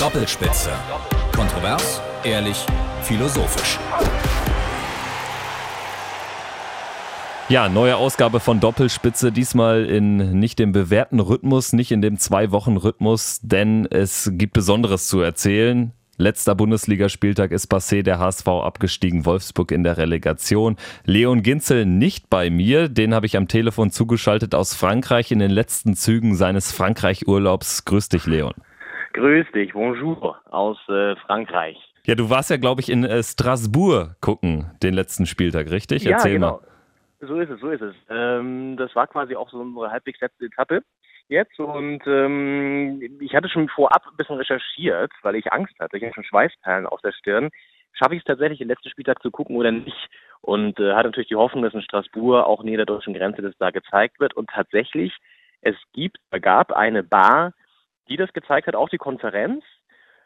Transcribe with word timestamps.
Doppelspitze. 0.00 0.70
Kontrovers, 1.36 2.00
ehrlich, 2.24 2.56
philosophisch. 3.02 3.78
Ja, 7.50 7.68
neue 7.68 7.98
Ausgabe 7.98 8.40
von 8.40 8.60
Doppelspitze, 8.60 9.30
diesmal 9.30 9.84
in 9.84 10.40
nicht 10.40 10.58
dem 10.58 10.72
bewährten 10.72 11.20
Rhythmus, 11.20 11.74
nicht 11.74 11.92
in 11.92 12.00
dem 12.00 12.16
Zwei-Wochen-Rhythmus, 12.16 13.40
denn 13.42 13.84
es 13.90 14.30
gibt 14.32 14.54
Besonderes 14.54 15.06
zu 15.06 15.20
erzählen. 15.20 15.92
Letzter 16.16 16.54
Bundesligaspieltag 16.54 17.50
ist 17.50 17.70
passé, 17.70 18.02
der 18.02 18.18
HSV 18.18 18.48
abgestiegen, 18.48 19.26
Wolfsburg 19.26 19.70
in 19.70 19.84
der 19.84 19.98
Relegation. 19.98 20.76
Leon 21.04 21.42
Ginzel 21.42 21.84
nicht 21.84 22.30
bei 22.30 22.48
mir, 22.48 22.88
den 22.88 23.12
habe 23.12 23.26
ich 23.26 23.36
am 23.36 23.48
Telefon 23.48 23.90
zugeschaltet 23.90 24.54
aus 24.54 24.74
Frankreich 24.74 25.30
in 25.30 25.40
den 25.40 25.50
letzten 25.50 25.94
Zügen 25.94 26.36
seines 26.36 26.72
Frankreich-Urlaubs. 26.72 27.84
Grüß 27.84 28.08
dich, 28.08 28.24
Leon. 28.24 28.54
Grüß 29.20 29.52
dich, 29.52 29.74
bonjour 29.74 30.40
aus 30.50 30.78
äh, 30.88 31.14
Frankreich. 31.16 31.76
Ja, 32.06 32.14
du 32.14 32.30
warst 32.30 32.48
ja, 32.48 32.56
glaube 32.56 32.80
ich, 32.80 32.88
in 32.88 33.04
äh, 33.04 33.22
Strasbourg 33.22 34.18
gucken, 34.22 34.70
den 34.82 34.94
letzten 34.94 35.26
Spieltag, 35.26 35.70
richtig? 35.70 36.04
Ja, 36.04 36.12
Erzähl 36.12 36.32
genau. 36.32 36.52
mal. 36.52 37.28
So 37.28 37.38
ist 37.38 37.50
es, 37.50 37.60
so 37.60 37.68
ist 37.68 37.82
es. 37.82 37.94
Ähm, 38.08 38.78
das 38.78 38.96
war 38.96 39.06
quasi 39.08 39.36
auch 39.36 39.50
so 39.50 39.58
unsere 39.58 39.90
halbwegs 39.90 40.22
letzte 40.22 40.46
Etappe 40.46 40.80
jetzt 41.28 41.60
und 41.60 42.00
ähm, 42.06 43.18
ich 43.20 43.34
hatte 43.34 43.50
schon 43.50 43.68
vorab 43.68 44.06
ein 44.10 44.16
bisschen 44.16 44.36
recherchiert, 44.36 45.12
weil 45.20 45.34
ich 45.34 45.52
Angst 45.52 45.74
hatte. 45.78 45.98
Ich 45.98 46.02
hatte 46.02 46.14
schon 46.14 46.24
Schweißperlen 46.24 46.86
auf 46.86 47.02
der 47.02 47.12
Stirn. 47.12 47.50
Schaffe 47.92 48.14
ich 48.14 48.20
es 48.20 48.24
tatsächlich, 48.24 48.60
den 48.60 48.68
letzten 48.68 48.88
Spieltag 48.88 49.20
zu 49.20 49.30
gucken 49.30 49.56
oder 49.56 49.70
nicht? 49.70 50.08
Und 50.40 50.80
äh, 50.80 50.94
hatte 50.94 51.08
natürlich 51.08 51.28
die 51.28 51.36
Hoffnung, 51.36 51.62
dass 51.62 51.74
in 51.74 51.82
Straßburg 51.82 52.46
auch 52.46 52.62
näher 52.62 52.78
der 52.78 52.86
deutschen 52.86 53.12
Grenze 53.12 53.42
das 53.42 53.52
da 53.58 53.70
gezeigt 53.70 54.18
wird. 54.18 54.32
Und 54.32 54.48
tatsächlich, 54.48 55.14
es 55.60 55.76
gibt, 55.92 56.16
gab 56.40 56.72
eine 56.72 57.02
Bar, 57.02 57.52
die 58.08 58.16
das 58.16 58.32
gezeigt 58.32 58.66
hat, 58.66 58.74
auch 58.74 58.88
die 58.88 58.98
Konferenz. 58.98 59.64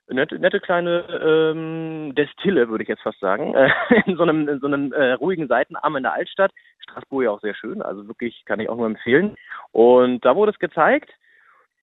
Nette, 0.09 0.39
nette 0.39 0.61
kleine 0.61 1.01
ähm, 1.25 2.15
Destille, 2.15 2.69
würde 2.69 2.83
ich 2.83 2.89
jetzt 2.89 3.03
fast 3.03 3.21
sagen, 3.21 3.55
äh, 3.55 3.71
in 4.07 4.17
so 4.17 4.23
einem, 4.23 4.49
in 4.49 4.61
so 4.61 4.67
einem 4.67 4.93
äh, 4.93 5.13
ruhigen 5.13 5.49
Seitenarm 5.49 5.97
in 5.97 6.03
der 6.03 6.13
Altstadt. 6.13 6.53
Straßburg 6.81 7.25
ja 7.25 7.31
auch 7.31 7.41
sehr 7.41 7.55
schön, 7.55 7.81
also 7.81 8.07
wirklich 8.07 8.45
kann 8.45 8.61
ich 8.61 8.69
auch 8.69 8.77
nur 8.77 8.87
empfehlen. 8.87 9.37
Und 9.73 10.25
da 10.25 10.37
wurde 10.37 10.53
es 10.53 10.59
gezeigt. 10.59 11.11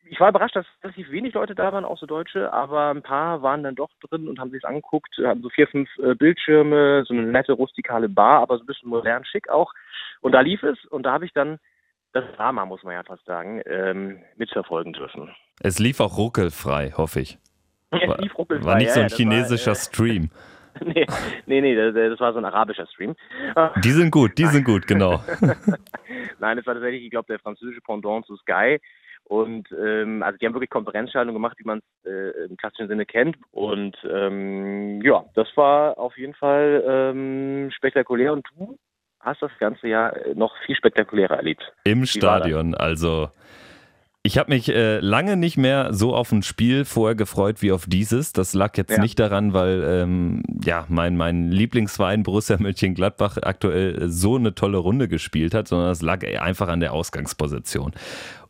Ich 0.06 0.20
war 0.20 0.30
überrascht, 0.30 0.56
dass 0.56 0.66
relativ 0.84 1.10
wenig 1.10 1.34
Leute 1.34 1.56
da 1.56 1.72
waren, 1.72 1.86
auch 1.86 1.98
so 1.98 2.06
Deutsche, 2.06 2.52
aber 2.52 2.90
ein 2.90 3.02
paar 3.02 3.42
waren 3.42 3.64
dann 3.64 3.76
doch 3.76 3.90
drin 4.02 4.28
und 4.28 4.40
haben 4.40 4.52
sich 4.52 4.66
angeguckt, 4.66 5.18
haben 5.24 5.42
so 5.42 5.50
vier, 5.50 5.68
fünf 5.68 5.90
äh, 5.98 6.14
Bildschirme, 6.14 7.04
so 7.08 7.14
eine 7.14 7.24
nette 7.24 7.54
rustikale 7.54 8.10
Bar, 8.10 8.42
aber 8.42 8.58
so 8.58 8.64
ein 8.64 8.68
bisschen 8.68 8.90
modern 8.90 9.26
schick 9.26 9.50
auch. 9.50 9.74
Und 10.20 10.34
da 10.34 10.42
lief 10.42 10.62
es 10.62 10.84
und 10.86 11.04
da 11.04 11.14
habe 11.14 11.26
ich 11.26 11.34
dann 11.34 11.60
das 12.14 12.26
Drama, 12.36 12.66
muss 12.66 12.84
man 12.84 12.94
ja 12.94 13.04
fast 13.04 13.26
sagen, 13.26 13.62
ähm, 13.66 14.20
mitverfolgen 14.38 14.94
dürfen. 14.94 15.34
Es 15.62 15.80
lief 15.80 16.00
auch 16.00 16.18
ruckelfrei, 16.18 16.92
hoffe 16.92 17.22
ich. 17.22 17.38
Es 17.92 18.18
lief 18.20 18.38
ruckelfrei. 18.38 18.66
War 18.66 18.78
nicht 18.78 18.92
so 18.92 19.02
ein 19.02 19.09
ja, 19.09 19.16
chinesischer 19.16 19.72
war, 19.72 19.76
Stream. 19.76 20.30
äh, 20.76 20.86
nee, 20.86 21.06
nee, 21.45 21.62
nee 21.62 21.76
das, 21.76 21.94
das 21.94 22.20
war 22.20 22.31
so 22.31 22.40
ein 22.40 22.45
arabischer 22.45 22.88
Stream. 22.88 23.16
Die 23.84 23.92
sind 23.92 24.12
gut, 24.12 24.38
die 24.38 24.45
sind 24.45 24.64
gut, 24.64 24.88
genau. 24.88 25.22
Nein, 26.40 26.58
das 26.58 26.66
war 26.66 26.73
tatsächlich, 26.73 27.03
ich 27.03 27.12
glaube, 27.12 27.28
der 27.28 27.40
französische 27.40 27.81
Pendant 27.81 28.25
zu 28.25 28.38
Sky. 28.38 28.80
Und 29.25 29.70
ähm, 29.72 30.23
also 30.23 30.38
die 30.38 30.46
haben 30.46 30.53
wirklich 30.53 30.70
Konferenzschaltung 30.70 31.34
gemacht, 31.34 31.58
wie 31.59 31.64
man 31.64 31.80
es 31.80 32.09
äh, 32.09 32.46
im 32.46 32.58
klassischen 32.58 32.88
Sinne 32.88 33.06
kennt. 33.06 33.38
Und 33.52 33.96
ähm, 34.09 35.02
ja, 35.03 35.23
das 35.36 35.48
war 35.56 35.98
auf 35.98 36.18
jeden 36.18 36.34
Fall 36.34 36.84
ähm, 36.86 37.72
spektakulär. 37.72 38.34
Und 38.34 38.46
du 38.56 38.78
hast 39.22 39.42
das 39.42 39.52
ganze 39.60 39.88
Jahr 39.88 40.14
noch 40.36 40.54
viel 40.66 40.76
spektakulärer 40.76 41.36
erlebt. 41.38 41.64
Im 41.84 42.06
Stadion, 42.06 42.76
also. 42.76 43.30
Ich 44.24 44.38
habe 44.38 44.52
mich 44.52 44.70
äh, 44.70 45.00
lange 45.00 45.36
nicht 45.36 45.58
mehr 45.58 45.94
so 45.94 46.14
auf 46.14 46.32
ein 46.32 46.44
Spiel 46.44 46.86
vorher 46.86 47.16
gefreut 47.16 47.64
wie 47.64 47.72
auf 47.72 47.86
dieses. 47.88 48.34
Das 48.34 48.54
lag 48.54 48.78
jetzt 48.78 48.92
Ja. 48.92 49.02
nicht 49.02 49.18
daran, 49.18 49.54
weil 49.54 49.84
ähm, 49.84 50.44
ja 50.64 50.86
mein, 50.90 51.18
mein 51.18 51.50
Lieblingsverein 51.50 52.22
Borussia 52.22 52.58
Mönchengladbach 52.60 53.38
aktuell 53.42 54.10
so 54.12 54.36
eine 54.36 54.54
tolle 54.54 54.78
Runde 54.78 55.08
gespielt 55.08 55.56
hat, 55.56 55.68
sondern 55.68 55.90
es 55.90 56.04
lag 56.04 56.24
einfach 56.40 56.68
an 56.68 56.81
der 56.81 56.94
Ausgangsposition. 56.94 57.94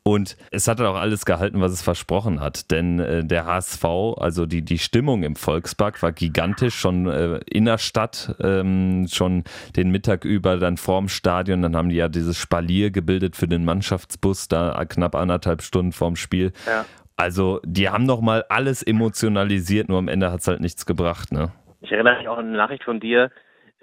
Und 0.04 0.36
es 0.50 0.68
hat 0.68 0.82
auch 0.82 0.96
alles 0.96 1.26
gehalten, 1.26 1.62
was 1.62 1.72
es 1.72 1.84
versprochen 1.84 2.40
hat. 2.40 2.72
Denn 2.72 3.00
äh, 3.00 3.24
der 3.24 3.46
HSV, 3.46 3.86
also 4.18 4.48
die, 4.48 4.64
die 4.64 4.80
Stimmung 4.80 5.22
im 5.22 5.36
Volkspark 5.36 6.02
war 6.02 6.12
gigantisch, 6.12 6.76
schon 6.76 7.08
äh, 7.08 7.40
in 7.46 7.66
der 7.66 7.78
Stadt, 7.78 8.36
ähm, 8.44 9.06
schon 9.08 9.44
den 9.76 9.92
Mittag 9.92 10.26
über, 10.26 10.58
dann 10.58 10.78
vorm 10.78 11.08
Stadion. 11.08 11.62
Dann 11.62 11.76
haben 11.76 11.90
die 11.90 11.98
ja 11.98 12.08
dieses 12.08 12.38
Spalier 12.38 12.90
gebildet 12.90 13.36
für 13.36 13.48
den 13.48 13.64
Mannschaftsbus, 13.64 14.48
da 14.48 14.84
knapp 14.86 15.14
anderthalb 15.14 15.62
Stunden 15.62 15.92
vorm 15.92 16.16
Spiel. 16.16 16.52
Ja. 16.66 16.86
Also 17.16 17.60
die 17.64 17.88
haben 17.88 18.06
nochmal 18.06 18.44
alles 18.50 18.82
emotionalisiert, 18.82 19.88
nur 19.88 20.00
am 20.00 20.08
Ende 20.08 20.32
hat 20.32 20.40
es 20.40 20.48
halt 20.48 20.62
nichts 20.62 20.88
gebracht. 20.88 21.32
Ne? 21.32 21.52
Ich 21.82 21.92
erinnere 21.92 22.18
mich 22.18 22.28
auch 22.28 22.40
an 22.40 22.48
eine 22.48 22.58
Nachricht 22.58 22.84
von 22.84 23.00
dir, 23.00 23.30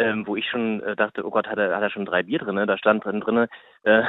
ähm, 0.01 0.27
wo 0.27 0.35
ich 0.35 0.49
schon 0.51 0.83
äh, 0.83 0.97
dachte, 0.97 1.25
oh 1.25 1.31
Gott, 1.31 1.47
hat 1.47 1.59
er, 1.59 1.77
hat 1.77 1.83
er 1.83 1.91
schon 1.91 2.05
drei 2.05 2.25
Bier 2.25 2.41
drin? 2.41 2.57
Da 2.67 2.77
stand 2.77 3.05
drin, 3.05 3.21
drin 3.21 3.47
äh, 3.85 4.03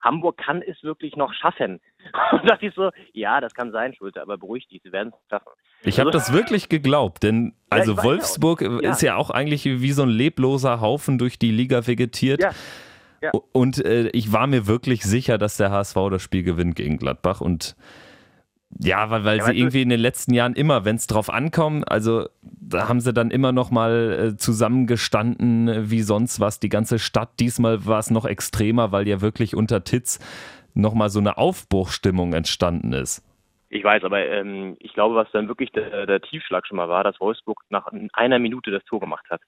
Hamburg 0.00 0.36
kann 0.38 0.62
es 0.62 0.82
wirklich 0.82 1.16
noch 1.16 1.32
schaffen. 1.34 1.80
Und 2.32 2.42
da 2.42 2.54
dachte 2.54 2.66
ich 2.66 2.74
so, 2.74 2.90
ja, 3.12 3.40
das 3.40 3.54
kann 3.54 3.72
sein, 3.72 3.94
Schulte, 3.94 4.22
aber 4.22 4.38
beruhig 4.38 4.68
dich, 4.68 4.80
sie 4.84 4.92
werden 4.92 5.12
es 5.12 5.28
schaffen. 5.30 5.48
Ich 5.82 5.98
habe 5.98 6.08
Also- 6.10 6.18
das 6.18 6.32
wirklich 6.32 6.68
geglaubt, 6.68 7.22
denn 7.22 7.54
also 7.70 7.94
ja. 7.94 8.02
Wolfsburg 8.04 8.60
Ja. 8.62 8.90
ist 8.90 9.02
ja 9.02 9.16
auch 9.16 9.30
eigentlich 9.30 9.64
wie 9.64 9.92
so 9.92 10.02
ein 10.02 10.08
lebloser 10.08 10.80
Haufen 10.80 11.18
durch 11.18 11.38
die 11.38 11.50
Liga 11.50 11.86
vegetiert. 11.86 12.40
Ja. 12.42 13.30
Und 13.52 13.84
äh, 13.84 14.08
ich 14.10 14.32
war 14.32 14.46
mir 14.46 14.66
wirklich 14.68 15.02
sicher, 15.02 15.36
dass 15.38 15.56
der 15.56 15.70
HSV 15.72 15.96
das 16.10 16.22
Spiel 16.22 16.42
gewinnt 16.44 16.76
gegen 16.76 16.96
Gladbach 16.98 17.40
und 17.40 17.74
ja, 18.78 19.10
weil, 19.10 19.24
weil 19.24 19.38
Ja, 19.38 19.44
sie 19.46 19.58
irgendwie 19.58 19.82
in 19.82 19.88
den 19.88 20.00
letzten 20.00 20.34
Jahren 20.34 20.54
immer, 20.54 20.84
wenn 20.84 20.96
es 20.96 21.06
drauf 21.06 21.30
ankommt, 21.30 21.90
also 21.90 22.28
da 22.68 22.88
haben 22.88 23.00
sie 23.00 23.12
dann 23.12 23.30
immer 23.30 23.52
noch 23.52 23.70
mal 23.70 24.32
äh, 24.32 24.36
zusammengestanden 24.36 25.90
wie 25.90 26.02
sonst 26.02 26.40
was. 26.40 26.60
Die 26.60 26.68
ganze 26.68 26.98
Stadt, 26.98 27.30
diesmal 27.38 27.86
war 27.86 27.98
es 27.98 28.10
noch 28.10 28.24
extremer, 28.24 28.92
weil 28.92 29.06
ja 29.06 29.20
wirklich 29.20 29.54
unter 29.54 29.84
Titz 29.84 30.18
noch 30.74 30.94
mal 30.94 31.08
so 31.08 31.20
eine 31.20 31.38
Aufbruchstimmung 31.38 32.32
entstanden 32.32 32.92
ist. 32.92 33.22
Ich 33.68 33.82
weiß, 33.82 34.04
aber 34.04 34.24
ähm, 34.26 34.76
ich 34.80 34.92
glaube, 34.94 35.14
was 35.14 35.30
dann 35.32 35.48
wirklich 35.48 35.70
der, 35.72 36.06
der 36.06 36.20
Tiefschlag 36.20 36.66
schon 36.66 36.76
mal 36.76 36.88
war, 36.88 37.04
dass 37.04 37.20
Wolfsburg 37.20 37.62
nach 37.68 37.86
einer 38.12 38.38
Minute 38.38 38.70
das 38.70 38.84
Tor 38.84 39.00
gemacht 39.00 39.26
hat. 39.30 39.40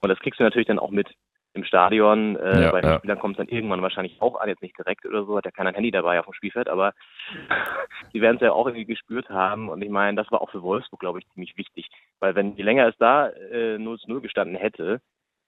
Und 0.00 0.08
das 0.08 0.18
kriegst 0.20 0.40
du 0.40 0.44
natürlich 0.44 0.68
dann 0.68 0.78
auch 0.78 0.90
mit 0.90 1.08
im 1.54 1.64
Stadion. 1.64 2.36
Äh, 2.36 2.62
Ja, 2.62 2.72
bei 2.72 2.80
den 2.80 2.90
ja. 2.90 2.98
Spielern 2.98 3.18
kommt 3.18 3.38
es 3.38 3.46
dann 3.46 3.54
irgendwann 3.54 3.82
wahrscheinlich 3.82 4.20
auch 4.20 4.40
an, 4.40 4.48
jetzt 4.48 4.62
nicht 4.62 4.76
direkt 4.78 5.04
oder 5.06 5.24
so, 5.24 5.36
hat 5.36 5.44
ja 5.44 5.50
keiner 5.50 5.70
ein 5.70 5.74
Handy 5.74 5.90
dabei 5.90 6.18
auf 6.18 6.26
dem 6.26 6.34
Spielfeld, 6.34 6.68
aber 6.68 6.92
die 8.12 8.20
werden 8.20 8.36
es 8.36 8.42
ja 8.42 8.52
auch 8.52 8.66
irgendwie 8.66 8.86
gespürt 8.86 9.28
haben. 9.30 9.68
Und 9.68 9.82
ich 9.82 9.90
meine, 9.90 10.16
das 10.16 10.30
war 10.30 10.40
auch 10.40 10.50
für 10.50 10.62
Wolfsburg, 10.62 11.00
glaube 11.00 11.18
ich, 11.18 11.28
ziemlich 11.30 11.56
wichtig. 11.56 11.88
Weil 12.20 12.34
wenn 12.34 12.56
je 12.56 12.62
länger 12.62 12.88
es 12.88 12.96
da 12.98 13.28
äh, 13.28 13.78
0 13.78 13.98
zu 13.98 14.08
0 14.10 14.20
gestanden 14.20 14.56
hätte, 14.56 15.00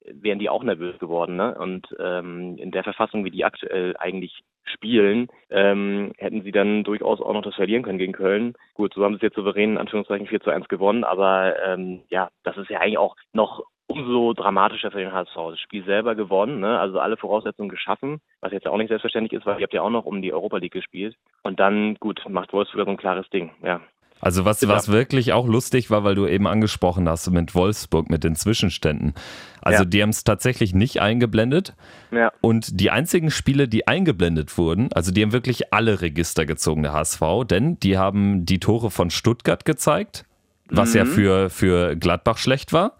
wären 0.05 0.39
die 0.39 0.49
auch 0.49 0.63
nervös 0.63 0.99
geworden. 0.99 1.37
Ne? 1.37 1.55
Und 1.59 1.87
ähm, 1.99 2.57
in 2.59 2.71
der 2.71 2.85
Verfassung, 2.85 3.25
wie 3.25 3.31
die 3.31 3.45
aktuell 3.45 3.97
eigentlich 3.99 4.43
spielen, 4.65 5.29
ähm, 5.51 6.13
hätten 6.19 6.43
sie 6.43 6.53
dann 6.53 6.85
durchaus 6.85 7.21
auch 7.21 7.33
noch 7.33 7.43
das 7.43 7.55
verlieren 7.55 7.83
können 7.83 7.99
gegen 7.99 8.13
Köln. 8.13 8.55
Gut, 8.75 8.95
so 8.95 9.05
haben 9.05 9.15
sie 9.15 9.17
es 9.17 9.23
jetzt 9.23 9.37
souverän 9.37 9.73
in 9.73 9.79
Anführungszeichen 9.79 10.27
4 10.27 10.41
zu 10.41 10.51
1 10.51 10.69
gewonnen, 10.69 11.05
aber 11.05 11.55
ähm, 11.65 12.03
ja, 12.09 12.31
das 12.45 12.57
ist 12.57 12.71
ja 12.71 12.81
eigentlich 12.81 12.99
auch 12.99 13.17
noch 13.33 13.65
umso 13.91 14.33
dramatischer 14.33 14.91
für 14.91 14.99
den 14.99 15.13
HSV. 15.13 15.35
Das 15.51 15.61
Spiel 15.61 15.85
selber 15.85 16.15
gewonnen, 16.15 16.61
ne? 16.61 16.79
also 16.79 17.01
alle 17.01 17.17
Voraussetzungen 17.17 17.69
geschaffen, 17.69 18.21
was 18.41 18.53
jetzt 18.53 18.67
auch 18.67 18.77
nicht 18.77 18.89
selbstverständlich 18.89 19.39
ist, 19.39 19.47
weil 19.47 19.59
ihr 19.59 19.65
habt 19.65 19.75
ja 19.75 19.83
auch 19.83 19.91
noch 19.91 20.07
um 20.07 20.23
die 20.23 20.33
Europa 20.33 20.59
League 20.59 20.73
gespielt. 20.73 21.17
Und 21.43 21.61
dann, 21.61 21.97
gut, 21.97 22.23
macht 22.29 22.53
Wolfsburg 22.53 22.85
so 22.85 22.91
ein 22.91 22.97
klares 22.97 23.29
Ding, 23.31 23.51
ja. 23.63 23.81
Also 24.23 24.45
was, 24.45 24.67
was 24.69 24.93
wirklich 24.93 25.33
auch 25.33 25.47
lustig 25.47 25.91
war, 25.91 26.05
weil 26.05 26.15
du 26.15 26.27
eben 26.27 26.47
angesprochen 26.47 27.09
hast 27.09 27.31
mit 27.31 27.55
Wolfsburg, 27.55 28.11
mit 28.11 28.23
den 28.23 28.37
Zwischenständen. 28.37 29.15
Also 29.63 29.85
Ja. 29.85 29.89
die 29.89 30.03
haben 30.03 30.11
es 30.11 30.25
tatsächlich 30.25 30.75
nicht 30.75 31.01
eingeblendet. 31.01 31.75
Ja, 32.11 32.31
Und 32.43 32.81
die 32.81 32.91
einzigen 32.91 33.31
Spiele, 33.31 33.67
die 33.67 33.89
eingeblendet 33.89 34.59
wurden, 34.59 34.93
also 34.93 35.11
die 35.11 35.23
haben 35.23 35.33
wirklich 35.33 35.73
alle 35.73 36.03
Register 36.03 36.45
gezogen, 36.45 36.83
der 36.83 36.93
HSV, 36.93 37.23
denn 37.51 37.81
die 37.81 37.97
haben 37.97 38.45
die 38.45 38.61
Tore 38.61 38.91
von 38.91 39.09
Stuttgart 39.09 39.65
gezeigt, 39.65 40.27
was 40.69 40.93
ja 40.93 41.07
für, 41.07 41.49
für 41.49 41.97
Gladbach 41.97 42.37
schlecht 42.37 42.75
war. 42.75 42.93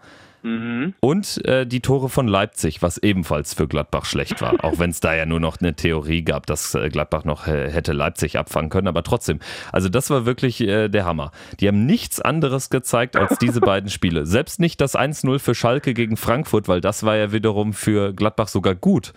Mhm. 0.43 0.93
Und 0.99 1.43
äh, 1.45 1.65
die 1.65 1.81
Tore 1.81 2.09
von 2.09 2.27
Leipzig, 2.27 2.81
was 2.81 2.97
ebenfalls 2.97 3.53
für 3.53 3.67
Gladbach 3.67 4.05
schlecht 4.05 4.41
war. 4.41 4.53
Auch 4.63 4.79
wenn 4.79 4.89
es 4.89 4.99
da 4.99 5.13
ja 5.13 5.25
nur 5.25 5.39
noch 5.39 5.59
eine 5.59 5.75
Theorie 5.75 6.23
gab, 6.23 6.45
dass 6.45 6.75
äh, 6.75 6.89
Gladbach 6.89 7.23
noch 7.23 7.47
äh, 7.47 7.69
hätte 7.71 7.93
Leipzig 7.93 8.37
abfangen 8.37 8.69
können. 8.69 8.87
Aber 8.87 9.03
trotzdem, 9.03 9.39
also 9.71 9.89
das 9.89 10.09
war 10.09 10.25
wirklich 10.25 10.61
äh, 10.61 10.89
der 10.89 11.05
Hammer. 11.05 11.31
Die 11.59 11.67
haben 11.67 11.85
nichts 11.85 12.19
anderes 12.21 12.69
gezeigt 12.69 13.15
als 13.15 13.37
diese 13.39 13.59
beiden 13.61 13.89
Spiele. 13.89 14.25
Selbst 14.25 14.59
nicht 14.59 14.81
das 14.81 14.97
1-0 14.97 15.39
für 15.39 15.55
Schalke 15.55 15.93
gegen 15.93 16.17
Frankfurt, 16.17 16.67
weil 16.67 16.81
das 16.81 17.03
war 17.03 17.15
ja 17.15 17.31
wiederum 17.31 17.73
für 17.73 18.13
Gladbach 18.13 18.47
sogar 18.47 18.75
gut. 18.75 19.13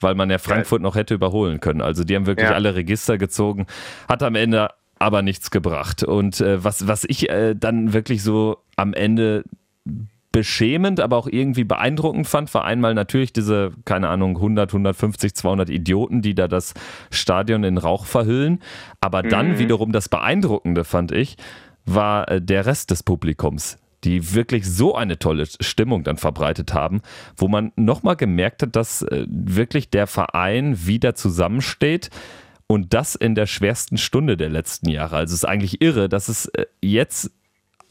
Weil 0.00 0.14
man 0.14 0.28
ja 0.28 0.36
Frankfurt 0.38 0.82
noch 0.82 0.94
hätte 0.94 1.14
überholen 1.14 1.60
können. 1.60 1.80
Also 1.80 2.04
die 2.04 2.14
haben 2.16 2.26
wirklich 2.26 2.48
Ja. 2.50 2.54
alle 2.54 2.74
Register 2.74 3.16
gezogen. 3.16 3.66
Hat 4.08 4.22
am 4.22 4.34
Ende 4.34 4.68
aber 4.98 5.22
nichts 5.22 5.50
gebracht. 5.50 6.02
Und 6.02 6.40
äh, 6.40 6.62
was, 6.62 6.86
was 6.86 7.04
ich 7.04 7.30
äh, 7.30 7.54
dann 7.54 7.92
wirklich 7.94 8.22
so 8.22 8.58
am 8.76 8.92
Ende 8.92 9.44
beschämend, 10.36 11.00
aber 11.00 11.16
auch 11.16 11.28
irgendwie 11.28 11.64
beeindruckend 11.64 12.26
fand, 12.26 12.52
war 12.52 12.64
einmal 12.66 12.92
natürlich 12.92 13.32
diese, 13.32 13.72
keine 13.86 14.08
Ahnung, 14.08 14.36
100, 14.36 14.70
150, 14.70 15.34
200 15.34 15.70
Idioten, 15.70 16.20
die 16.20 16.34
da 16.34 16.46
das 16.46 16.74
Stadion 17.10 17.64
in 17.64 17.78
Rauch 17.78 18.04
verhüllen. 18.04 18.60
Aber 19.00 19.22
dann 19.22 19.52
Mhm. 19.52 19.58
wiederum 19.58 19.92
das 19.92 20.10
Beeindruckende 20.10 20.84
fand 20.84 21.10
ich, 21.10 21.36
war 21.86 22.30
äh, 22.30 22.42
der 22.42 22.66
Rest 22.66 22.90
des 22.90 23.02
Publikums 23.02 23.78
die 24.04 24.34
wirklich 24.34 24.68
so 24.70 24.94
eine 24.94 25.18
tolle 25.18 25.46
Stimmung 25.60 26.04
dann 26.04 26.16
verbreitet 26.18 26.74
haben, 26.74 27.00
wo 27.36 27.48
man 27.48 27.72
nochmal 27.74 28.14
gemerkt 28.14 28.62
hat, 28.62 28.76
dass 28.76 29.02
äh, 29.02 29.26
wirklich 29.28 29.90
der 29.90 30.06
Verein 30.06 30.86
wieder 30.86 31.14
zusammensteht. 31.16 32.10
Und 32.68 32.94
das 32.94 33.14
in 33.16 33.34
der 33.34 33.46
schwersten 33.46 33.96
Stunde 33.96 34.36
der 34.36 34.50
letzten 34.50 34.90
Jahre. 34.90 35.16
Also 35.16 35.32
es 35.32 35.40
ist 35.40 35.48
eigentlich 35.48 35.80
irre, 35.80 36.08
dass 36.08 36.28
es 36.28 36.46
äh, 36.46 36.66
jetzt 36.82 37.32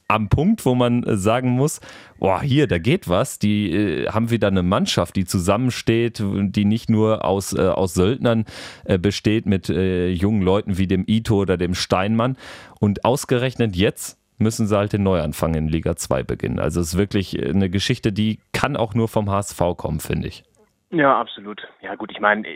am 0.07 0.29
Punkt, 0.29 0.65
wo 0.65 0.75
man 0.75 1.03
äh, 1.03 1.17
sagen 1.17 1.49
muss, 1.49 1.81
boah, 2.19 2.41
hier, 2.41 2.67
da 2.67 2.77
geht 2.77 3.09
was. 3.09 3.39
Die 3.39 3.71
äh, 3.71 4.09
haben 4.09 4.29
wieder 4.29 4.47
eine 4.47 4.63
Mannschaft, 4.63 5.15
die 5.15 5.25
zusammensteht, 5.25 6.21
die 6.23 6.65
nicht 6.65 6.89
nur 6.89 7.25
aus, 7.25 7.53
äh, 7.53 7.61
aus 7.61 7.93
Söldnern 7.93 8.45
äh, 8.85 8.97
besteht 8.97 9.45
mit 9.45 9.69
äh, 9.69 10.09
jungen 10.09 10.41
Leuten 10.41 10.77
wie 10.77 10.87
dem 10.87 11.05
Ito 11.07 11.35
oder 11.37 11.57
dem 11.57 11.73
Steinmann. 11.73 12.37
Und 12.79 13.05
ausgerechnet 13.05 13.75
jetzt 13.75 14.19
müssen 14.37 14.67
sie 14.67 14.77
halt 14.77 14.93
den 14.93 15.03
Neuanfang 15.03 15.55
in 15.55 15.67
Liga 15.67 15.95
2 15.95 16.23
beginnen. 16.23 16.59
Also 16.59 16.81
es 16.81 16.93
ist 16.93 16.97
wirklich 16.97 17.41
eine 17.41 17.69
Geschichte, 17.69 18.11
die 18.11 18.39
kann 18.51 18.75
auch 18.75 18.93
nur 18.93 19.07
vom 19.07 19.29
HSV 19.29 19.59
kommen, 19.77 19.99
finde 19.99 20.27
ich. 20.27 20.43
Ja, 20.91 21.19
absolut. 21.19 21.67
Ja 21.81 21.95
gut, 21.95 22.11
ich 22.11 22.19
meine, 22.19 22.47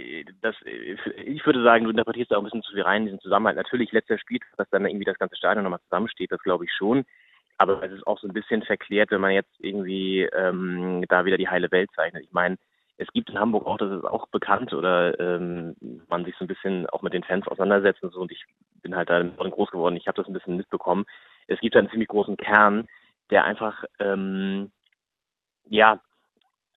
das, 0.41 0.55
ich 0.63 1.45
würde 1.45 1.63
sagen, 1.63 1.85
du 1.85 1.89
interpretierst 1.89 2.31
da 2.31 2.35
auch 2.35 2.41
ein 2.41 2.45
bisschen 2.45 2.63
zu 2.63 2.73
viel 2.73 2.83
rein 2.83 3.01
in 3.01 3.05
diesen 3.07 3.19
Zusammenhalt. 3.21 3.57
Natürlich 3.57 3.91
letzter 3.91 4.17
Spiel, 4.19 4.39
dass 4.57 4.69
dann 4.69 4.85
irgendwie 4.85 5.05
das 5.05 5.17
ganze 5.17 5.35
Stadion 5.35 5.63
nochmal 5.63 5.81
zusammensteht, 5.85 6.31
das 6.31 6.41
glaube 6.43 6.65
ich 6.65 6.71
schon. 6.71 7.05
Aber 7.59 7.83
es 7.83 7.91
ist 7.91 8.07
auch 8.07 8.17
so 8.19 8.27
ein 8.27 8.33
bisschen 8.33 8.63
verklärt, 8.63 9.11
wenn 9.11 9.19
man 9.19 9.31
jetzt 9.31 9.53
irgendwie 9.59 10.21
ähm, 10.21 11.03
da 11.09 11.25
wieder 11.25 11.37
die 11.37 11.49
heile 11.49 11.69
Welt 11.71 11.89
zeichnet. 11.93 12.23
Ich 12.23 12.31
meine, 12.31 12.57
es 12.97 13.07
gibt 13.13 13.29
in 13.29 13.37
Hamburg 13.37 13.65
auch, 13.67 13.77
das 13.77 13.91
ist 13.91 14.05
auch 14.05 14.27
bekannt, 14.29 14.73
oder 14.73 15.19
ähm, 15.19 15.75
man 16.07 16.23
sich 16.23 16.35
so 16.37 16.45
ein 16.45 16.47
bisschen 16.47 16.87
auch 16.87 17.01
mit 17.01 17.13
den 17.13 17.23
Fans 17.23 17.47
auseinandersetzt 17.49 18.01
und 18.01 18.13
so. 18.13 18.21
Und 18.21 18.31
ich 18.31 18.45
bin 18.81 18.95
halt 18.95 19.09
da 19.09 19.21
groß 19.21 19.71
geworden. 19.71 19.97
Ich 19.97 20.07
habe 20.07 20.15
das 20.15 20.27
ein 20.27 20.33
bisschen 20.33 20.55
mitbekommen. 20.55 21.05
Es 21.47 21.59
gibt 21.59 21.75
einen 21.75 21.89
ziemlich 21.89 22.07
großen 22.07 22.37
Kern, 22.37 22.87
der 23.29 23.43
einfach 23.43 23.83
ähm, 23.99 24.71
ja 25.67 25.99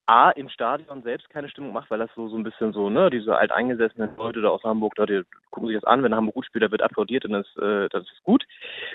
A, 0.05 0.31
im 0.31 0.49
Stadion 0.49 1.01
selbst 1.03 1.29
keine 1.29 1.49
Stimmung 1.49 1.71
macht, 1.71 1.89
weil 1.89 1.99
das 1.99 2.09
so, 2.15 2.27
so 2.27 2.35
ein 2.35 2.43
bisschen 2.43 2.73
so, 2.73 2.89
ne, 2.89 3.09
diese 3.09 3.37
alteingesessenen 3.37 4.15
Leute 4.17 4.41
da 4.41 4.49
aus 4.49 4.63
Hamburg, 4.63 4.95
da, 4.95 5.05
die 5.05 5.23
gucken 5.49 5.69
sich 5.69 5.77
das 5.79 5.85
an, 5.85 6.03
wenn 6.03 6.13
Hamburg 6.13 6.35
gut 6.35 6.45
spielt, 6.45 6.63
da 6.63 6.71
wird 6.71 6.81
applaudiert 6.81 7.25
und 7.25 7.31
das, 7.31 7.47
äh, 7.57 7.87
das 7.89 8.03
ist 8.03 8.23
gut. 8.23 8.43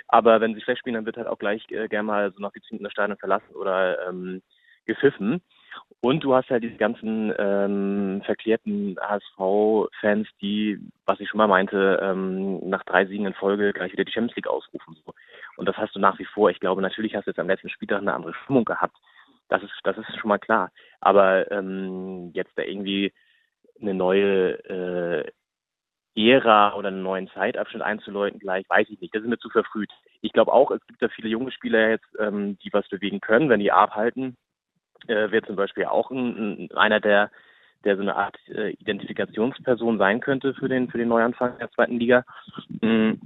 Aber 0.08 0.40
wenn 0.40 0.54
sie 0.54 0.60
schlecht 0.60 0.80
spielen, 0.80 0.94
dann 0.94 1.06
wird 1.06 1.16
halt 1.16 1.26
auch 1.26 1.38
gleich 1.38 1.64
äh, 1.70 1.88
gerne 1.88 2.06
mal 2.06 2.32
so 2.32 2.40
nach 2.40 2.52
die 2.52 2.60
Minuten 2.70 2.84
das 2.84 2.92
Stadion 2.92 3.16
verlassen 3.16 3.54
oder 3.54 4.08
ähm, 4.08 4.42
gepfiffen. 4.84 5.40
Und 6.00 6.22
du 6.24 6.34
hast 6.34 6.50
halt 6.50 6.62
diese 6.62 6.76
ganzen 6.76 7.32
ähm, 7.38 8.22
verklärten 8.24 8.96
HSV-Fans, 9.00 10.28
die, 10.40 10.78
was 11.06 11.20
ich 11.20 11.28
schon 11.28 11.38
mal 11.38 11.48
meinte, 11.48 11.98
ähm, 12.02 12.68
nach 12.68 12.84
drei 12.84 13.06
Siegen 13.06 13.26
in 13.26 13.34
Folge 13.34 13.72
gleich 13.72 13.92
wieder 13.92 14.04
die 14.04 14.12
Champions 14.12 14.36
League 14.36 14.46
ausrufen. 14.46 14.96
So. 15.04 15.14
Und 15.56 15.66
das 15.66 15.76
hast 15.76 15.94
du 15.94 16.00
nach 16.00 16.18
wie 16.18 16.24
vor. 16.24 16.50
Ich 16.50 16.60
glaube, 16.60 16.82
natürlich 16.82 17.14
hast 17.14 17.26
du 17.26 17.30
jetzt 17.30 17.40
am 17.40 17.48
letzten 17.48 17.68
Spieltag 17.68 17.98
eine 17.98 18.14
andere 18.14 18.34
Stimmung 18.34 18.64
gehabt. 18.64 18.96
Das 19.48 19.62
ist, 19.62 19.72
das 19.82 19.96
ist 19.96 20.18
schon 20.18 20.28
mal 20.28 20.38
klar. 20.38 20.70
Aber 21.00 21.50
ähm, 21.50 22.30
jetzt 22.34 22.52
da 22.56 22.62
irgendwie 22.62 23.12
eine 23.80 23.94
neue 23.94 24.58
äh, 24.68 25.32
Ära 26.18 26.74
oder 26.74 26.88
einen 26.88 27.02
neuen 27.02 27.28
Zeitabschnitt 27.28 27.82
einzuläuten 27.82 28.40
gleich, 28.40 28.68
weiß 28.68 28.88
ich 28.90 29.00
nicht. 29.00 29.14
Das 29.14 29.22
ist 29.22 29.28
mir 29.28 29.38
zu 29.38 29.50
verfrüht. 29.50 29.90
Ich 30.20 30.32
glaube 30.32 30.52
auch, 30.52 30.70
es 30.72 30.84
gibt 30.86 31.00
da 31.00 31.08
viele 31.08 31.28
junge 31.28 31.52
Spieler 31.52 31.90
jetzt, 31.90 32.08
ähm, 32.18 32.58
die 32.58 32.72
was 32.72 32.88
bewegen 32.88 33.20
können, 33.20 33.48
wenn 33.48 33.60
die 33.60 33.70
abhalten. 33.70 34.36
Äh, 35.06 35.30
Wäre 35.30 35.46
zum 35.46 35.54
Beispiel 35.54 35.84
auch 35.84 36.10
ein, 36.10 36.64
ein, 36.64 36.76
einer 36.76 36.98
der, 36.98 37.30
der 37.84 37.96
so 37.96 38.02
eine 38.02 38.16
Art 38.16 38.36
äh, 38.48 38.70
Identifikationsperson 38.70 39.98
sein 39.98 40.20
könnte 40.20 40.54
für 40.54 40.68
den, 40.68 40.90
für 40.90 40.98
den 40.98 41.08
Neuanfang 41.08 41.56
der 41.58 41.70
zweiten 41.70 42.00
Liga. 42.00 42.24
Mhm. 42.80 43.20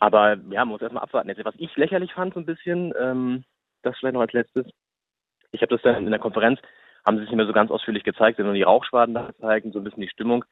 Aber 0.00 0.36
ja, 0.48 0.64
man 0.64 0.68
muss 0.68 0.80
erstmal 0.80 1.02
abwarten. 1.02 1.28
Jetzt, 1.28 1.44
was 1.44 1.54
ich 1.58 1.76
lächerlich 1.76 2.14
fand, 2.14 2.32
so 2.32 2.40
ein 2.40 2.46
bisschen, 2.46 2.94
ähm, 2.98 3.44
das 3.82 3.96
vielleicht 3.98 4.14
noch 4.14 4.22
als 4.22 4.32
letztes, 4.32 4.66
ich 5.50 5.60
habe 5.60 5.74
das 5.74 5.82
dann 5.82 6.06
in 6.06 6.10
der 6.10 6.18
Konferenz, 6.18 6.60
haben 7.04 7.16
sie 7.16 7.22
sich 7.22 7.30
nicht 7.30 7.36
mehr 7.36 7.46
so 7.46 7.52
ganz 7.52 7.70
ausführlich 7.70 8.04
gezeigt, 8.04 8.36
sondern 8.36 8.54
die 8.54 8.62
Rauchschwaden 8.62 9.14
da 9.14 9.26
gezeigt 9.26 9.66
und 9.66 9.72
so 9.72 9.80
ein 9.80 9.84
bisschen 9.84 10.02
die 10.02 10.08
Stimmung. 10.08 10.44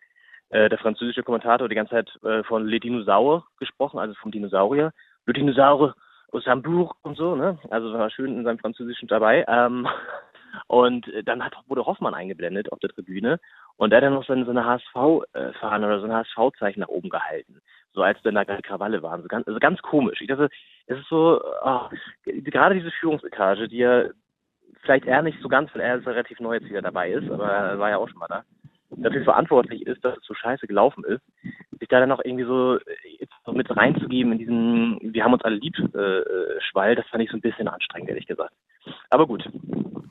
Äh, 0.51 0.69
der 0.69 0.79
französische 0.79 1.23
Kommentator 1.23 1.69
die 1.69 1.77
ganze 1.77 1.95
Zeit 1.95 2.25
äh, 2.25 2.43
von 2.43 2.67
Le 2.67 2.81
Dinosaur 2.81 3.47
gesprochen, 3.59 3.99
also 3.99 4.15
vom 4.15 4.33
Dinosaurier. 4.33 4.93
Le 5.27 5.33
Dinosaure 5.33 5.95
aus 6.33 6.47
Hamburg 6.47 6.95
und 7.03 7.17
so, 7.17 7.37
ne? 7.37 7.59
Also 7.71 7.93
war 7.93 8.11
schön 8.11 8.37
in 8.37 8.45
seinem 8.45 8.59
Französischen 8.59 9.07
dabei. 9.07 9.45
Ähm, 9.47 9.87
und 10.67 11.07
äh, 11.09 11.23
dann 11.23 11.45
hat 11.45 11.55
wurde 11.69 11.87
Hoffmann 11.87 12.15
eingeblendet 12.15 12.73
auf 12.73 12.81
der 12.81 12.91
Tribüne 12.91 13.39
und 13.77 13.93
er 13.93 13.99
hat 13.99 14.05
dann 14.05 14.15
noch 14.15 14.25
so 14.25 14.33
eine, 14.33 14.45
so 14.45 14.51
eine 14.51 14.65
HSV-Fahne 14.65 15.87
oder 15.87 16.01
so 16.01 16.07
ein 16.07 16.13
HSV-Zeichen 16.13 16.81
nach 16.81 16.89
oben 16.89 17.11
gehalten. 17.11 17.61
So 17.93 18.03
als 18.03 18.21
dann 18.23 18.35
da 18.35 18.45
gerade 18.45 18.63
Krawalle 18.63 19.03
waren. 19.03 19.23
So 19.23 19.29
ganz, 19.29 19.47
also 19.47 19.59
ganz 19.61 19.81
komisch. 19.83 20.21
Ich 20.21 20.29
dachte, 20.29 20.49
es 20.87 20.99
ist 20.99 21.09
so, 21.09 21.41
oh, 21.65 21.89
gerade 22.25 22.75
diese 22.75 22.91
Führungsetage, 22.91 23.69
die 23.69 23.79
ja 23.79 24.05
vielleicht 24.83 25.07
er 25.07 25.23
nicht 25.23 25.39
so 25.41 25.49
ganz, 25.49 25.71
weil 25.75 25.83
er 25.83 25.97
ist 25.97 26.07
relativ 26.07 26.41
neu 26.41 26.55
jetzt 26.55 26.69
wieder 26.69 26.83
dabei 26.83 27.11
ist, 27.11 27.31
aber 27.31 27.49
er 27.49 27.79
war 27.79 27.91
ja 27.91 27.97
auch 27.99 28.09
schon 28.09 28.19
mal 28.19 28.29
da, 28.29 28.45
dafür 28.91 29.25
verantwortlich 29.25 29.87
ist, 29.87 30.05
dass 30.05 30.17
es 30.17 30.25
so 30.27 30.35
scheiße 30.35 30.67
gelaufen 30.67 31.05
ist, 31.05 31.23
sich 31.79 31.89
da 31.89 32.01
dann 32.01 32.09
noch 32.09 32.25
irgendwie 32.25 32.45
so, 32.45 32.79
so 33.45 33.53
mit 33.53 33.75
reinzugeben 33.75 34.33
in 34.33 34.39
diesen, 34.39 35.15
wir 35.15 35.25
haben 35.25 35.33
uns 35.33 35.45
alle 35.45 35.57
lieb, 35.57 35.77
äh, 35.95 35.99
äh, 35.99 36.61
Schwall, 36.61 36.95
das 36.95 37.07
fand 37.09 37.23
ich 37.23 37.31
so 37.31 37.37
ein 37.37 37.41
bisschen 37.41 37.69
anstrengend, 37.69 38.11
ehrlich 38.11 38.27
gesagt. 38.27 38.53
Aber 39.11 39.27
gut, 39.27 39.49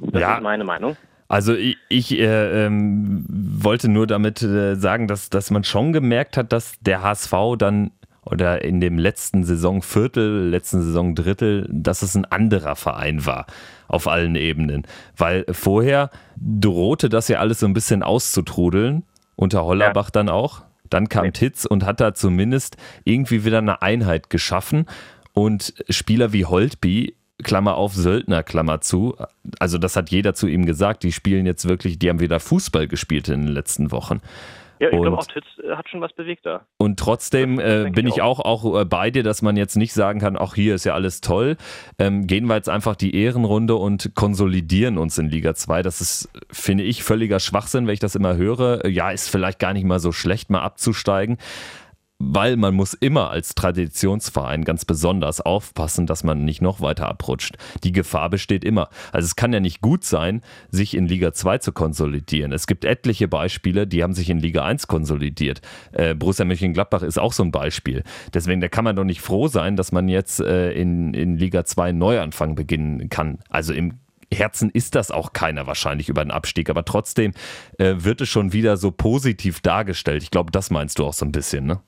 das 0.02 0.22
ja. 0.22 0.36
ist 0.36 0.44
meine 0.44 0.64
Meinung. 0.64 0.96
Also 1.28 1.54
ich, 1.54 1.78
ich 1.90 2.18
äh, 2.18 2.66
ähm, 2.66 3.24
wollte 3.28 3.88
nur 3.88 4.08
damit 4.08 4.42
äh, 4.42 4.76
sagen, 4.76 5.08
dass, 5.08 5.30
dass 5.30 5.52
man 5.52 5.64
schon 5.64 5.94
gemerkt 5.94 6.38
hat, 6.38 6.52
dass 6.52 6.80
der 6.80 7.04
HSV 7.04 7.34
dann 7.58 7.92
oder 8.32 8.64
in 8.64 8.80
dem 8.80 8.98
letzten 8.98 9.44
Saisonviertel, 9.44 10.50
letzten 10.50 10.82
Saisondrittel, 10.82 11.68
dass 11.72 12.02
es 12.02 12.16
ein 12.16 12.26
anderer 12.26 12.76
Verein 12.76 13.26
war 13.26 13.46
auf 13.88 14.08
allen 14.08 14.36
Ebenen. 14.36 14.86
Weil 15.18 15.46
vorher 15.52 16.10
drohte 16.38 17.10
das 17.10 17.28
ja 17.28 17.40
alles 17.40 17.60
so 17.60 17.66
ein 17.66 17.74
bisschen 17.74 18.04
auszutrudeln, 18.04 19.04
unter 19.36 19.64
Hollerbach 19.64 20.08
ja. 20.08 20.12
dann 20.12 20.30
auch. 20.30 20.64
Dann 20.90 21.08
kam. 21.08 21.32
Titz 21.34 21.66
und 21.66 21.86
hat 21.86 22.00
da 22.00 22.14
zumindest 22.14 22.78
irgendwie 23.04 23.46
wieder 23.46 23.60
eine 23.60 23.82
Einheit 23.82 24.30
geschaffen. 24.30 24.86
Und 25.34 25.74
Spieler 25.90 26.34
wie 26.34 26.46
Holtby, 26.46 27.16
Klammer 27.44 27.76
auf, 27.76 27.94
Söldner, 27.94 28.44
Klammer 28.44 28.82
zu, 28.82 29.16
also 29.60 29.78
das 29.78 29.96
hat 29.96 30.10
jeder 30.10 30.34
zu 30.34 30.48
ihm 30.48 30.66
gesagt, 30.66 31.04
die 31.04 31.12
spielen 31.12 31.46
jetzt 31.46 31.68
wirklich, 31.68 31.98
die 31.98 32.10
haben 32.10 32.20
wieder 32.20 32.40
Fußball 32.40 32.88
gespielt 32.88 33.30
in 33.30 33.46
den 33.46 33.54
letzten 33.54 33.92
Wochen. 33.92 34.20
Ja, 34.80 34.90
ich 34.90 35.02
glaube 35.02 35.18
auch 35.18 35.26
Titz 35.26 35.46
äh, 35.62 35.76
hat 35.76 35.90
schon 35.90 36.00
was 36.00 36.14
bewegt 36.14 36.46
da. 36.46 36.66
Und 36.78 36.98
trotzdem 36.98 37.60
äh, 37.60 37.90
bin 37.94 38.08
ich 38.08 38.22
auch, 38.22 38.40
auch, 38.40 38.80
äh, 38.80 38.86
bei 38.86 39.12
dir, 39.12 39.24
dass 39.24 39.42
man 39.42 39.58
jetzt 39.58 39.76
nicht 39.76 39.94
sagen 39.94 40.20
kann, 40.20 40.38
auch 40.38 40.56
hier 40.56 40.76
ist 40.76 40.86
ja 40.86 40.94
alles 40.94 41.20
toll. 41.20 41.58
Ähm, 41.98 42.28
gehen 42.28 42.46
wir 42.46 42.56
jetzt 42.56 42.70
einfach 42.70 42.96
die 42.96 43.14
Ehrenrunde 43.16 43.76
und 43.76 44.16
konsolidieren 44.16 44.98
uns 44.98 45.18
in 45.18 45.28
Liga 45.30 45.54
2. 45.54 45.82
Das 45.82 46.00
ist, 46.00 46.30
finde 46.50 46.86
ich, 46.86 47.04
völliger 47.04 47.42
Schwachsinn, 47.42 47.88
wenn 47.88 47.94
ich 47.94 48.00
das 48.00 48.16
immer 48.16 48.38
höre. 48.38 48.88
Ja, 48.88 49.12
ist 49.12 49.30
vielleicht 49.30 49.60
gar 49.60 49.74
nicht 49.74 49.86
mal 49.86 50.00
so 50.00 50.14
schlecht, 50.14 50.50
mal 50.50 50.62
abzusteigen 50.62 51.38
weil 52.20 52.58
man 52.58 52.76
muss 52.76 52.94
immer 52.94 53.32
als 53.32 53.56
Traditionsverein 53.56 54.66
ganz 54.66 54.84
besonders 54.84 55.40
aufpassen, 55.40 56.06
dass 56.06 56.24
man 56.24 56.44
nicht 56.44 56.62
noch 56.62 56.82
weiter 56.82 57.08
abrutscht. 57.08 57.56
Die 57.84 57.94
Gefahr 57.94 58.30
besteht 58.30 58.66
immer. 58.66 58.90
Also 59.14 59.26
es 59.26 59.38
kann 59.38 59.54
ja 59.54 59.62
nicht 59.62 59.82
gut 59.82 60.04
sein, 60.04 60.42
sich 60.70 60.96
in 60.96 61.08
Liga 61.08 61.34
2 61.34 61.60
zu 61.60 61.72
konsolidieren. 61.72 62.52
Es 62.52 62.68
gibt 62.68 62.84
etliche 62.84 63.30
Beispiele, 63.30 63.88
die 63.88 64.04
haben 64.04 64.14
sich 64.14 64.30
in 64.30 64.40
Liga 64.40 64.66
1 64.66 64.88
konsolidiert. 64.88 65.62
Äh, 65.94 66.14
Borussia 66.14 66.46
Mönchengladbach 66.46 67.04
ist 67.04 67.18
auch 67.18 67.34
so 67.34 67.44
ein 67.44 67.52
Beispiel. 67.52 68.04
Deswegen, 68.34 68.60
da 68.60 68.68
kann 68.68 68.84
man 68.84 68.98
doch 68.98 69.06
nicht 69.06 69.22
froh 69.22 69.48
sein, 69.48 69.78
dass 69.78 69.94
man 69.94 70.10
jetzt 70.10 70.42
äh, 70.42 70.74
in, 70.74 71.14
in 71.14 71.38
Liga 71.38 71.64
2 71.64 71.90
einen 71.90 72.00
Neuanfang 72.00 72.56
beginnen 72.56 73.10
kann. 73.10 73.40
Also 73.50 73.74
im 73.74 74.00
Herzen 74.32 74.70
ist 74.70 74.96
das 74.96 75.10
auch 75.10 75.34
keiner 75.34 75.68
wahrscheinlich 75.68 76.10
über 76.10 76.24
den 76.24 76.32
Abstieg, 76.32 76.70
aber 76.70 76.86
trotzdem 76.86 77.32
äh, 77.78 77.96
wird 77.98 78.22
es 78.22 78.30
schon 78.30 78.54
wieder 78.54 78.78
so 78.78 78.92
positiv 78.92 79.62
dargestellt. 79.62 80.22
Ich 80.22 80.32
glaube, 80.32 80.52
das 80.52 80.70
meinst 80.70 81.00
du 81.00 81.06
auch 81.06 81.14
so 81.14 81.26
ein 81.26 81.32
bisschen, 81.32 81.66
ne? 81.66 81.80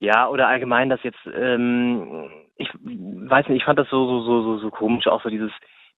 Ja, 0.00 0.28
oder 0.28 0.48
allgemein, 0.48 0.88
dass 0.88 1.02
jetzt, 1.02 1.20
ähm, 1.34 2.30
ich 2.56 2.70
weiß 2.82 3.48
nicht, 3.48 3.58
ich 3.58 3.64
fand 3.64 3.78
das 3.78 3.88
so, 3.90 4.06
so, 4.06 4.22
so, 4.22 4.42
so, 4.42 4.58
so 4.58 4.70
komisch, 4.70 5.06
auch 5.06 5.22
so 5.22 5.28
dieses, 5.28 5.52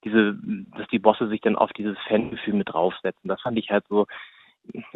diese, 0.05 0.37
dass 0.77 0.89
die 0.89 0.99
Bosse 0.99 1.29
sich 1.29 1.41
dann 1.41 1.55
auf 1.55 1.73
dieses 1.73 1.97
Fangefühl 2.09 2.55
mit 2.55 2.73
draufsetzen. 2.73 3.29
Das 3.29 3.41
fand 3.41 3.57
ich 3.59 3.71
halt 3.71 3.85
so, 3.89 4.07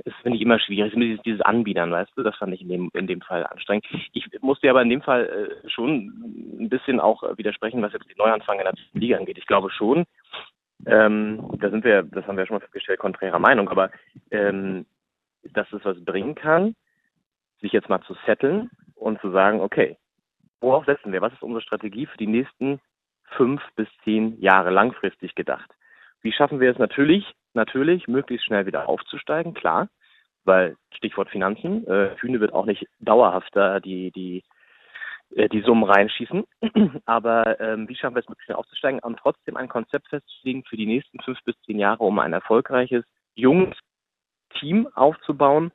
das 0.05 0.15
finde 0.23 0.37
ich 0.37 0.43
immer 0.43 0.59
schwierig, 0.59 0.93
dieses, 0.95 1.23
dieses 1.23 1.41
Anbiedern, 1.41 1.93
weißt 1.93 2.13
du, 2.17 2.25
das 2.25 2.37
fand 2.37 2.53
ich 2.53 2.63
in 2.63 2.69
dem, 2.69 2.91
in 2.95 3.07
dem 3.07 3.21
Fall 3.21 3.47
anstrengend. 3.47 3.87
Ich 4.13 4.27
musste 4.41 4.69
aber 4.69 4.83
in 4.83 4.91
dem 4.91 5.03
Fall 5.03 5.61
äh, 5.65 5.69
schon 5.69 6.59
ein 6.61 6.69
bisschen 6.69 6.99
auch 6.99 7.23
widersprechen, 7.37 7.83
was 7.83 7.93
jetzt 7.93 8.11
die 8.11 8.19
Neuanfang 8.19 8.59
in 8.59 8.65
der 8.65 8.75
Liga 8.95 9.19
angeht. 9.19 9.39
Ich 9.39 9.47
glaube 9.47 9.71
schon, 9.71 10.05
ähm, 10.85 11.49
da 11.61 11.71
sind 11.71 11.85
wir, 11.85 12.03
das 12.03 12.27
haben 12.27 12.37
wir 12.37 12.47
schon 12.47 12.57
mal 12.57 12.61
festgestellt, 12.61 12.99
konträrer 12.99 13.39
Meinung, 13.39 13.69
aber 13.69 13.91
ähm, 14.33 14.85
dass 15.45 15.73
es 15.73 15.85
was 15.85 16.05
bringen 16.05 16.35
kann, 16.35 16.75
sich 17.61 17.71
jetzt 17.71 17.89
mal 17.89 18.03
zu 18.03 18.17
setteln 18.27 18.69
und 18.97 19.21
zu 19.21 19.31
sagen, 19.31 19.61
okay, 19.61 19.97
worauf 20.61 20.85
setzen 20.87 21.13
wir? 21.13 21.21
Was 21.21 21.33
ist 21.33 21.43
unsere 21.43 21.63
Strategie 21.63 22.07
für 22.07 22.19
die 22.19 22.27
nächsten 22.27 22.81
fünf 23.37 23.63
bis 23.77 23.89
zehn 24.05 24.41
Jahre 24.41 24.71
langfristig 24.71 25.35
gedacht? 25.35 25.71
Wie 26.23 26.33
schaffen 26.33 26.61
wir 26.61 26.71
es 26.71 26.79
natürlich, 26.79 27.35
natürlich 27.55 28.09
möglichst 28.09 28.47
schnell 28.47 28.67
wieder 28.67 28.89
aufzusteigen? 28.89 29.55
Klar, 29.55 29.89
weil 30.45 30.77
Stichwort 30.95 31.29
Finanzen, 31.31 31.87
äh, 31.87 32.17
Hühne 32.17 32.41
wird 32.41 32.53
auch 32.53 32.67
nicht 32.67 32.87
dauerhafter 32.99 33.81
die, 33.81 34.11
die, 34.13 34.43
äh, 35.35 35.49
die 35.49 35.61
Summen 35.63 35.85
reinschießen. 35.85 36.45
Aber 37.05 37.61
ähm, 37.61 37.89
wie 37.89 37.95
schaffen 37.95 38.15
wir 38.15 38.21
es, 38.21 38.29
möglichst 38.29 38.47
schnell 38.47 38.57
aufzusteigen 38.57 39.01
und 39.01 39.19
trotzdem 39.19 39.57
ein 39.57 39.69
Konzept 39.69 40.09
festzulegen 40.09 40.65
für 40.65 40.77
die 40.77 40.87
nächsten 40.87 41.21
fünf 41.21 41.39
bis 41.45 41.55
zehn 41.63 41.79
Jahre, 41.79 42.03
um 42.03 42.19
ein 42.19 42.33
erfolgreiches, 42.33 43.05
junges 43.35 43.77
Team 44.59 44.89
aufzubauen, 44.95 45.73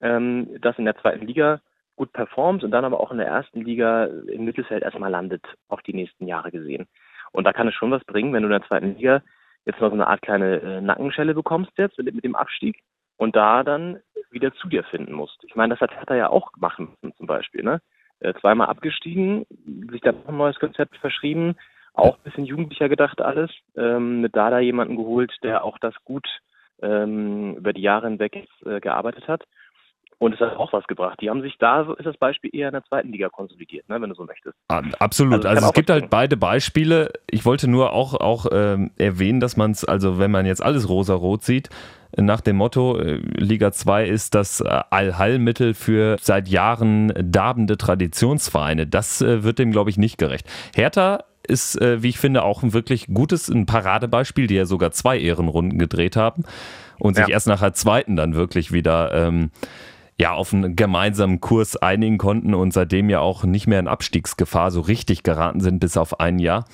ähm, 0.00 0.60
das 0.60 0.78
in 0.78 0.84
der 0.84 0.96
zweiten 0.98 1.26
Liga 1.26 1.60
gut 1.96 2.12
performt 2.12 2.62
und 2.62 2.70
dann 2.70 2.84
aber 2.84 3.00
auch 3.00 3.10
in 3.10 3.18
der 3.18 3.26
ersten 3.26 3.62
Liga 3.62 4.04
im 4.04 4.44
Mittelfeld 4.44 4.82
erstmal 4.82 5.10
landet, 5.10 5.42
auf 5.68 5.82
die 5.82 5.94
nächsten 5.94 6.26
Jahre 6.26 6.50
gesehen. 6.50 6.86
Und 7.32 7.44
da 7.44 7.52
kann 7.52 7.68
es 7.68 7.74
schon 7.74 7.90
was 7.90 8.04
bringen, 8.04 8.32
wenn 8.32 8.42
du 8.42 8.48
in 8.48 8.58
der 8.58 8.66
zweiten 8.68 8.96
Liga 8.96 9.22
jetzt 9.64 9.80
noch 9.80 9.88
so 9.88 9.94
eine 9.94 10.06
Art 10.06 10.22
kleine 10.22 10.60
äh, 10.60 10.80
Nackenschelle 10.80 11.34
bekommst 11.34 11.72
jetzt 11.76 11.98
mit, 11.98 12.24
dem 12.24 12.36
Abstieg 12.36 12.82
und 13.16 13.34
da 13.34 13.62
dann 13.64 14.00
wieder 14.30 14.54
zu 14.54 14.68
dir 14.68 14.84
finden 14.84 15.12
musst. 15.12 15.42
Ich 15.44 15.56
meine, 15.56 15.74
das 15.74 15.80
hat 15.80 15.96
Hertha 15.96 16.14
ja 16.14 16.28
auch 16.28 16.50
machen 16.56 16.88
müssen 17.02 17.16
zum 17.16 17.26
Beispiel. 17.26 17.62
Ne? 17.62 17.80
Äh, 18.20 18.34
zweimal 18.40 18.68
abgestiegen, 18.68 19.46
sich 19.90 20.00
dann 20.02 20.16
noch 20.16 20.28
ein 20.28 20.36
neues 20.36 20.58
Konzept 20.58 20.96
verschrieben, 20.98 21.56
auch 21.94 22.16
ein 22.16 22.22
bisschen 22.24 22.44
jugendlicher 22.44 22.88
gedacht 22.88 23.20
alles, 23.20 23.50
ähm, 23.76 24.20
mit 24.20 24.36
Dada 24.36 24.60
jemanden 24.60 24.96
geholt, 24.96 25.34
der 25.42 25.64
auch 25.64 25.78
das 25.78 25.94
gut 26.04 26.28
ähm, 26.82 27.56
über 27.56 27.72
die 27.72 27.82
Jahre 27.82 28.06
hinweg 28.06 28.46
äh, 28.64 28.80
gearbeitet 28.80 29.26
hat. 29.28 29.44
Und 30.18 30.32
es 30.32 30.40
hat 30.40 30.56
auch 30.56 30.72
was 30.72 30.86
gebracht. 30.86 31.20
Die 31.20 31.28
haben 31.28 31.42
sich 31.42 31.58
da, 31.58 31.82
ist 31.98 32.06
das 32.06 32.16
Beispiel 32.16 32.50
eher 32.54 32.68
in 32.68 32.72
der 32.72 32.84
zweiten 32.84 33.12
Liga 33.12 33.28
konsolidiert, 33.28 33.86
ne, 33.88 34.00
wenn 34.00 34.08
du 34.08 34.16
so 34.16 34.24
möchtest. 34.24 34.56
Absolut. 34.68 35.44
Also, 35.44 35.48
also 35.48 35.66
es 35.66 35.72
gibt 35.74 35.90
halt 35.90 36.08
beide 36.08 36.38
Beispiele. 36.38 37.12
Ich 37.30 37.44
wollte 37.44 37.68
nur 37.68 37.92
auch, 37.92 38.14
auch 38.14 38.46
ähm, 38.50 38.92
erwähnen, 38.96 39.40
dass 39.40 39.58
man 39.58 39.72
es, 39.72 39.84
also 39.84 40.18
wenn 40.18 40.30
man 40.30 40.46
jetzt 40.46 40.62
alles 40.62 40.88
rosa-rot 40.88 41.42
sieht, 41.42 41.68
nach 42.16 42.40
dem 42.40 42.56
Motto, 42.56 42.98
äh, 42.98 43.16
Liga 43.16 43.72
2 43.72 44.06
ist 44.06 44.34
das 44.34 44.62
äh, 44.62 44.80
Allheilmittel 44.90 45.74
für 45.74 46.16
seit 46.20 46.48
Jahren 46.48 47.12
darbende 47.18 47.76
Traditionsvereine. 47.76 48.86
Das 48.86 49.20
äh, 49.20 49.42
wird 49.42 49.58
dem, 49.58 49.70
glaube 49.70 49.90
ich, 49.90 49.98
nicht 49.98 50.16
gerecht. 50.16 50.48
Hertha 50.74 51.24
ist, 51.46 51.80
wie 51.80 52.08
ich 52.08 52.18
finde, 52.18 52.42
auch 52.42 52.64
ein 52.64 52.72
wirklich 52.72 53.06
gutes, 53.06 53.48
ein 53.48 53.66
Paradebeispiel, 53.66 54.48
die 54.48 54.56
ja 54.56 54.66
sogar 54.66 54.90
zwei 54.90 55.16
Ehrenrunden 55.16 55.78
gedreht 55.78 56.16
haben 56.16 56.42
und 56.98 57.14
sich 57.14 57.28
ja. 57.28 57.34
erst 57.34 57.46
nach 57.46 57.60
der 57.60 57.72
zweiten 57.72 58.16
dann 58.16 58.34
wirklich 58.34 58.72
wieder 58.72 59.12
ähm, 59.12 59.52
ja, 60.18 60.32
auf 60.32 60.52
einen 60.52 60.76
gemeinsamen 60.76 61.40
Kurs 61.40 61.76
einigen 61.76 62.18
konnten 62.18 62.54
und 62.54 62.72
seitdem 62.72 63.10
ja 63.10 63.20
auch 63.20 63.44
nicht 63.44 63.66
mehr 63.66 63.80
in 63.80 63.88
Abstiegsgefahr 63.88 64.70
so 64.70 64.80
richtig 64.80 65.22
geraten 65.22 65.60
sind, 65.60 65.78
bis 65.78 65.96
auf 65.96 66.20
ein 66.20 66.38
Jahr 66.38 66.64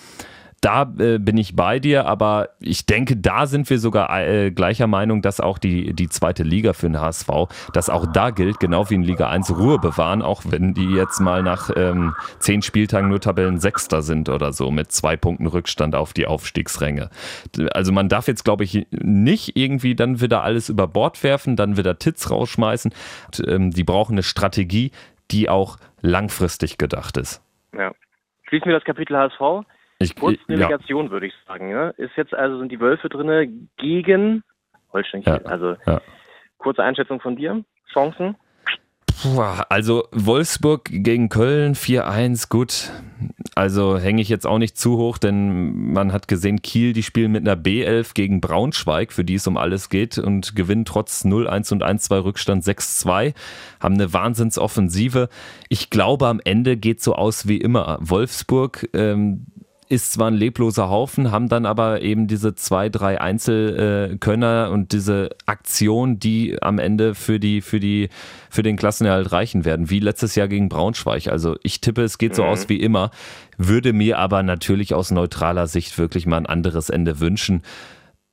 da 0.62 0.82
äh, 0.98 1.18
bin 1.18 1.36
ich 1.36 1.56
bei 1.56 1.80
dir, 1.80 2.06
aber 2.06 2.50
ich 2.60 2.86
denke, 2.86 3.16
da 3.16 3.46
sind 3.46 3.68
wir 3.68 3.80
sogar 3.80 4.16
äh, 4.22 4.52
gleicher 4.52 4.86
Meinung, 4.86 5.20
dass 5.20 5.40
auch 5.40 5.58
die, 5.58 5.92
die 5.92 6.08
zweite 6.08 6.44
Liga 6.44 6.72
für 6.72 6.86
den 6.86 7.00
HSV, 7.00 7.28
dass 7.72 7.90
auch 7.90 8.06
da 8.06 8.30
gilt, 8.30 8.60
genau 8.60 8.88
wie 8.88 8.94
in 8.94 9.02
Liga 9.02 9.28
1, 9.28 9.58
Ruhe 9.58 9.80
bewahren, 9.80 10.22
auch 10.22 10.42
wenn 10.46 10.72
die 10.72 10.88
jetzt 10.88 11.18
mal 11.18 11.42
nach 11.42 11.70
ähm, 11.74 12.14
zehn 12.38 12.62
Spieltagen 12.62 13.08
nur 13.08 13.20
Tabellensechster 13.20 14.02
sind 14.02 14.28
oder 14.28 14.52
so, 14.52 14.70
mit 14.70 14.92
zwei 14.92 15.16
Punkten 15.16 15.48
Rückstand 15.48 15.96
auf 15.96 16.12
die 16.12 16.26
Aufstiegsränge. 16.26 17.10
Also 17.72 17.90
man 17.90 18.08
darf 18.08 18.28
jetzt, 18.28 18.44
glaube 18.44 18.62
ich, 18.62 18.86
nicht 18.92 19.56
irgendwie 19.56 19.96
dann 19.96 20.20
wieder 20.20 20.44
alles 20.44 20.68
über 20.68 20.86
Bord 20.86 21.24
werfen, 21.24 21.56
dann 21.56 21.76
wieder 21.76 21.98
Tits 21.98 22.30
rausschmeißen. 22.30 22.94
Und, 23.26 23.48
ähm, 23.48 23.70
die 23.72 23.84
brauchen 23.84 24.12
eine 24.12 24.22
Strategie, 24.22 24.92
die 25.32 25.48
auch 25.48 25.76
langfristig 26.02 26.78
gedacht 26.78 27.16
ist. 27.16 27.42
Ja. 27.76 27.90
Schließen 28.48 28.66
wir 28.66 28.74
das 28.74 28.84
Kapitel 28.84 29.16
HSV. 29.16 29.66
Ich, 30.04 30.16
Kurzdelegation, 30.16 31.06
ja. 31.06 31.10
würde 31.10 31.26
ich 31.26 31.34
sagen. 31.46 31.70
Ne? 31.70 31.94
Ist 31.96 32.16
jetzt 32.16 32.34
also, 32.34 32.58
sind 32.58 32.70
die 32.70 32.80
Wölfe 32.80 33.08
drin 33.08 33.68
gegen 33.76 34.42
Holstein 34.92 35.22
Kiel. 35.22 35.40
Ja, 35.44 35.50
also, 35.50 35.76
ja. 35.86 36.00
kurze 36.58 36.82
Einschätzung 36.82 37.20
von 37.20 37.36
dir. 37.36 37.64
Chancen? 37.92 38.36
Also 39.68 40.08
Wolfsburg 40.10 40.84
gegen 40.90 41.28
Köln 41.28 41.74
4-1, 41.74 42.48
gut. 42.48 42.90
Also 43.54 43.98
hänge 43.98 44.20
ich 44.20 44.28
jetzt 44.28 44.46
auch 44.46 44.58
nicht 44.58 44.76
zu 44.76 44.96
hoch, 44.96 45.18
denn 45.18 45.92
man 45.92 46.12
hat 46.12 46.26
gesehen, 46.26 46.60
Kiel, 46.60 46.92
die 46.92 47.04
spielen 47.04 47.30
mit 47.30 47.46
einer 47.46 47.60
B11 47.60 48.14
gegen 48.14 48.40
Braunschweig, 48.40 49.12
für 49.12 49.24
die 49.24 49.34
es 49.34 49.46
um 49.46 49.56
alles 49.56 49.90
geht 49.90 50.18
und 50.18 50.56
gewinnen 50.56 50.84
trotz 50.84 51.24
0-1 51.24 51.72
und 51.72 51.84
1-2 51.84 52.24
Rückstand 52.24 52.64
6-2, 52.64 53.34
haben 53.80 53.94
eine 53.94 54.12
Wahnsinnsoffensive. 54.12 55.28
Ich 55.68 55.90
glaube, 55.90 56.26
am 56.26 56.40
Ende 56.42 56.76
geht 56.76 57.00
so 57.00 57.14
aus 57.14 57.46
wie 57.46 57.58
immer. 57.58 57.98
Wolfsburg, 58.00 58.88
ähm, 58.92 59.46
ist 59.92 60.14
zwar 60.14 60.30
ein 60.30 60.34
lebloser 60.34 60.88
Haufen, 60.88 61.30
haben 61.30 61.50
dann 61.50 61.66
aber 61.66 62.00
eben 62.00 62.26
diese 62.26 62.54
zwei, 62.54 62.88
drei 62.88 63.20
Einzelkönner 63.20 64.70
und 64.72 64.92
diese 64.92 65.28
Aktion, 65.44 66.18
die 66.18 66.56
am 66.62 66.78
Ende 66.78 67.14
für 67.14 67.38
die, 67.38 67.60
für 67.60 67.78
die, 67.78 68.08
für 68.48 68.62
den 68.62 68.78
Klassenerhalt 68.78 69.32
reichen 69.32 69.66
werden, 69.66 69.90
wie 69.90 70.00
letztes 70.00 70.34
Jahr 70.34 70.48
gegen 70.48 70.70
Braunschweig. 70.70 71.28
Also 71.28 71.56
ich 71.62 71.82
tippe, 71.82 72.04
es 72.04 72.16
geht 72.16 72.34
so 72.34 72.42
mhm. 72.42 72.48
aus 72.48 72.70
wie 72.70 72.78
immer, 72.78 73.10
würde 73.58 73.92
mir 73.92 74.18
aber 74.18 74.42
natürlich 74.42 74.94
aus 74.94 75.10
neutraler 75.10 75.66
Sicht 75.66 75.98
wirklich 75.98 76.24
mal 76.24 76.38
ein 76.38 76.46
anderes 76.46 76.88
Ende 76.88 77.20
wünschen, 77.20 77.60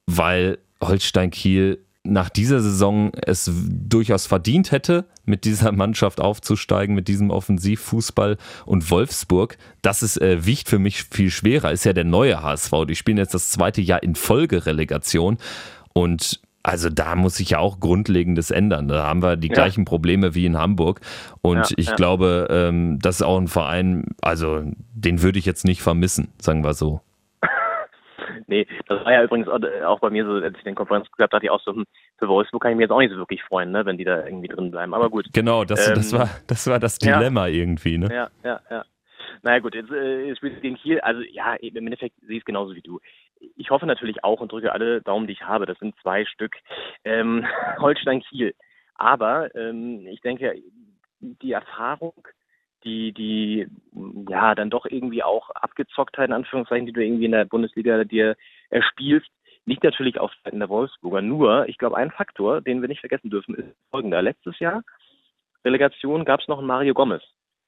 weil 0.05 0.59
Holstein 0.81 1.29
Kiel 1.29 1.79
nach 2.03 2.29
dieser 2.29 2.61
Saison 2.61 3.11
es 3.13 3.51
durchaus 3.53 4.25
verdient 4.25 4.71
hätte, 4.71 5.05
mit 5.25 5.45
dieser 5.45 5.71
Mannschaft 5.71 6.21
aufzusteigen, 6.21 6.95
mit 6.95 7.07
diesem 7.07 7.29
Offensivfußball 7.29 8.37
und 8.65 8.89
Wolfsburg, 8.89 9.57
das 9.81 10.01
ist, 10.01 10.21
äh, 10.21 10.45
wiegt 10.45 10.69
für 10.69 10.79
mich 10.79 11.03
viel 11.03 11.29
schwerer, 11.29 11.71
ist 11.71 11.83
ja 11.83 11.93
der 11.93 12.05
neue 12.05 12.41
HSV. 12.41 12.71
Die 12.87 12.95
spielen 12.95 13.17
jetzt 13.17 13.33
das 13.33 13.49
zweite 13.51 13.81
Jahr 13.81 14.01
in 14.01 14.15
Folge 14.15 14.65
Relegation 14.65 15.37
und 15.93 16.39
also 16.61 16.89
da 16.89 17.15
muss 17.15 17.35
sich 17.35 17.51
ja 17.51 17.59
auch 17.59 17.79
Grundlegendes 17.79 18.51
ändern. 18.51 18.87
Da 18.89 19.07
haben 19.07 19.21
wir 19.21 19.37
die 19.37 19.47
ja. 19.47 19.53
gleichen 19.53 19.85
Probleme 19.85 20.35
wie 20.35 20.45
in 20.45 20.57
Hamburg. 20.57 20.99
Und 21.41 21.57
ja, 21.57 21.75
ich 21.77 21.87
ja. 21.87 21.95
glaube, 21.95 22.47
ähm, 22.49 22.99
das 23.01 23.17
ist 23.17 23.21
auch 23.21 23.39
ein 23.39 23.47
Verein, 23.47 24.03
also 24.21 24.63
den 24.93 25.21
würde 25.21 25.39
ich 25.39 25.45
jetzt 25.45 25.63
nicht 25.63 25.81
vermissen, 25.81 26.27
sagen 26.39 26.63
wir 26.63 26.73
so. 26.73 27.01
Nee, 28.49 28.67
das 28.87 29.05
war 29.05 29.13
ja 29.13 29.23
übrigens 29.23 29.47
auch 29.47 29.99
bei 29.99 30.09
mir 30.09 30.25
so, 30.25 30.31
als 30.33 30.57
ich 30.57 30.63
den 30.63 30.75
Konferenz 30.75 31.09
gehabt 31.11 31.33
hatte, 31.33 31.45
ich 31.45 31.51
auch 31.51 31.61
so, 31.61 31.71
hm, 31.71 31.85
für 32.17 32.27
Wolfsburg 32.27 32.63
kann 32.63 32.71
ich 32.71 32.77
mir 32.77 32.83
jetzt 32.83 32.91
auch 32.91 32.99
nicht 32.99 33.11
so 33.11 33.17
wirklich 33.17 33.43
freuen, 33.43 33.71
ne, 33.71 33.85
wenn 33.85 33.97
die 33.97 34.03
da 34.03 34.25
irgendwie 34.25 34.47
drin 34.47 34.71
bleiben. 34.71 34.93
Aber 34.93 35.09
gut. 35.09 35.27
Genau, 35.33 35.63
das, 35.63 35.87
ähm, 35.87 35.95
das, 35.95 36.13
war, 36.13 36.29
das 36.47 36.67
war 36.67 36.79
das 36.79 36.97
Dilemma 36.97 37.47
ja, 37.47 37.53
irgendwie, 37.53 37.97
ne? 37.97 38.09
Ja, 38.11 38.29
ja, 38.43 38.59
ja. 38.69 38.85
Naja 39.43 39.59
gut, 39.59 39.75
jetzt 39.75 39.91
äh, 39.91 40.35
spielt 40.35 40.55
es 40.55 40.61
gegen 40.61 40.75
Kiel. 40.75 40.99
Also 40.99 41.21
ja, 41.21 41.53
im 41.53 41.85
Endeffekt 41.85 42.19
sehe 42.21 42.37
ich 42.37 42.41
es 42.41 42.45
genauso 42.45 42.75
wie 42.75 42.81
du. 42.81 42.99
Ich 43.55 43.69
hoffe 43.69 43.85
natürlich 43.85 44.23
auch 44.23 44.41
und 44.41 44.51
drücke 44.51 44.73
alle 44.73 45.01
Daumen, 45.01 45.27
die 45.27 45.33
ich 45.33 45.43
habe. 45.43 45.65
Das 45.65 45.77
sind 45.77 45.95
zwei 46.01 46.25
Stück. 46.25 46.55
Ähm, 47.05 47.45
Holstein-Kiel. 47.79 48.53
Aber 48.95 49.53
ähm, 49.55 50.05
ich 50.07 50.21
denke, 50.21 50.55
die 51.19 51.51
Erfahrung 51.51 52.27
die, 52.83 53.11
die, 53.13 53.67
ja, 54.29 54.55
dann 54.55 54.69
doch 54.69 54.85
irgendwie 54.85 55.23
auch 55.23 55.49
Abgezocktheit, 55.51 56.29
in 56.29 56.33
Anführungszeichen, 56.33 56.85
die 56.85 56.93
du 56.93 57.03
irgendwie 57.03 57.25
in 57.25 57.31
der 57.31 57.45
Bundesliga 57.45 58.03
dir 58.03 58.35
erspielst, 58.69 59.29
liegt 59.65 59.83
natürlich 59.83 60.19
auf 60.19 60.31
Seiten 60.43 60.59
der 60.59 60.69
Wolfsburger. 60.69 61.21
Nur, 61.21 61.67
ich 61.67 61.77
glaube, 61.77 61.97
ein 61.97 62.11
Faktor, 62.11 62.61
den 62.61 62.81
wir 62.81 62.87
nicht 62.87 63.01
vergessen 63.01 63.29
dürfen, 63.29 63.55
ist 63.55 63.75
folgender. 63.91 64.21
Letztes 64.21 64.57
Jahr, 64.59 64.83
Relegation, 65.63 66.25
gab 66.25 66.41
es 66.41 66.47
noch 66.47 66.59
einen 66.59 66.67
Mario 66.67 66.93
Gomez 66.93 67.21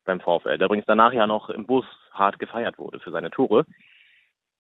beim 0.06 0.20
VfL, 0.20 0.58
der 0.58 0.65
übrigens 0.65 0.88
danach 0.88 1.13
ja 1.13 1.27
noch 1.27 1.50
im 1.50 1.65
Bus 1.65 1.86
hart 2.12 2.39
gefeiert 2.39 2.77
wurde 2.80 3.00
für 3.00 3.12
seine 3.12 3.30
Tore. 3.30 3.65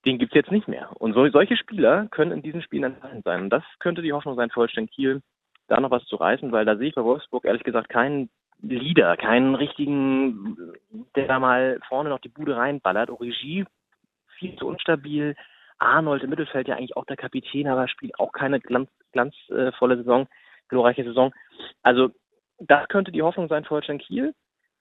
Den 0.05 0.17
gibt's 0.17 0.35
jetzt 0.35 0.51
nicht 0.51 0.67
mehr. 0.67 0.89
Und 0.99 1.13
so, 1.13 1.27
solche 1.29 1.57
Spieler 1.57 2.07
können 2.07 2.31
in 2.31 2.41
diesen 2.41 2.61
Spielen 2.61 2.83
entscheidend 2.83 3.23
sein. 3.23 3.41
Und 3.43 3.49
das 3.49 3.63
könnte 3.79 4.01
die 4.01 4.13
Hoffnung 4.13 4.35
sein 4.35 4.49
für 4.49 4.61
Holstein 4.61 4.89
Kiel, 4.89 5.21
da 5.67 5.79
noch 5.79 5.91
was 5.91 6.05
zu 6.05 6.15
reißen, 6.15 6.51
weil 6.51 6.65
da 6.65 6.75
sehe 6.75 6.89
ich 6.89 6.95
bei 6.95 7.03
Wolfsburg 7.03 7.45
ehrlich 7.45 7.63
gesagt 7.63 7.89
keinen 7.89 8.29
Leader, 8.61 9.17
keinen 9.17 9.55
richtigen, 9.55 10.73
der 11.15 11.27
da 11.27 11.39
mal 11.39 11.79
vorne 11.87 12.09
noch 12.09 12.19
die 12.19 12.29
Bude 12.29 12.55
reinballert. 12.55 13.09
Origi 13.09 13.65
viel 14.37 14.55
zu 14.55 14.67
unstabil. 14.67 15.35
Arnold 15.79 16.23
im 16.23 16.29
Mittelfeld 16.29 16.67
ja 16.67 16.75
eigentlich 16.75 16.95
auch 16.95 17.05
der 17.05 17.17
Kapitän, 17.17 17.67
aber 17.67 17.87
spielt 17.87 18.19
auch 18.19 18.31
keine 18.31 18.59
glanz, 18.59 18.89
glanzvolle 19.13 19.97
Saison, 19.97 20.27
glorreiche 20.67 21.03
Saison. 21.03 21.33
Also 21.81 22.11
das 22.59 22.87
könnte 22.87 23.11
die 23.11 23.23
Hoffnung 23.23 23.47
sein 23.47 23.63
für 23.63 23.71
Holstein 23.71 23.97
Kiel, 23.97 24.35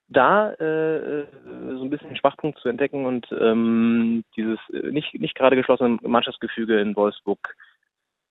da 0.08 0.52
äh, 0.54 1.26
so 1.70 1.82
ein 1.82 1.90
bisschen 1.90 2.08
den 2.08 2.16
Schwachpunkt 2.16 2.58
zu 2.58 2.68
entdecken 2.68 3.06
und 3.06 3.26
ähm, 3.32 4.25
dieses 4.37 4.58
äh, 4.70 4.90
nicht, 4.90 5.14
nicht 5.14 5.34
gerade 5.34 5.56
geschlossene 5.56 5.99
Mannschaftsgefüge 6.02 6.80
in 6.80 6.96
Wolfsburg 6.96 7.56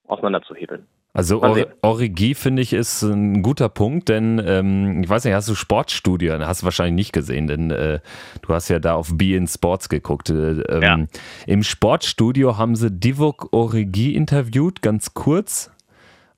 auseinanderzuhebeln. 0.06 0.86
Also 1.12 1.42
Or 1.42 1.66
Origi 1.82 2.34
finde 2.34 2.62
ich 2.62 2.72
ist 2.72 3.02
ein 3.02 3.42
guter 3.42 3.68
Punkt, 3.68 4.08
denn 4.08 4.40
ähm, 4.44 5.02
ich 5.02 5.08
weiß 5.08 5.24
nicht, 5.24 5.34
hast 5.34 5.48
du 5.48 5.56
Sportstudien? 5.56 6.46
Hast 6.46 6.62
du 6.62 6.66
wahrscheinlich 6.66 6.94
nicht 6.94 7.12
gesehen, 7.12 7.48
denn 7.48 7.72
äh, 7.72 7.98
du 8.42 8.54
hast 8.54 8.68
ja 8.68 8.78
da 8.78 8.94
auf 8.94 9.10
Be 9.14 9.34
in 9.34 9.48
Sports 9.48 9.88
geguckt. 9.88 10.30
Äh, 10.30 10.60
ähm, 10.60 10.82
ja. 10.82 10.98
Im 11.46 11.64
Sportstudio 11.64 12.58
haben 12.58 12.76
sie 12.76 12.92
Divok 12.92 13.48
Origi 13.52 14.14
interviewt, 14.14 14.82
ganz 14.82 15.12
kurz. 15.12 15.72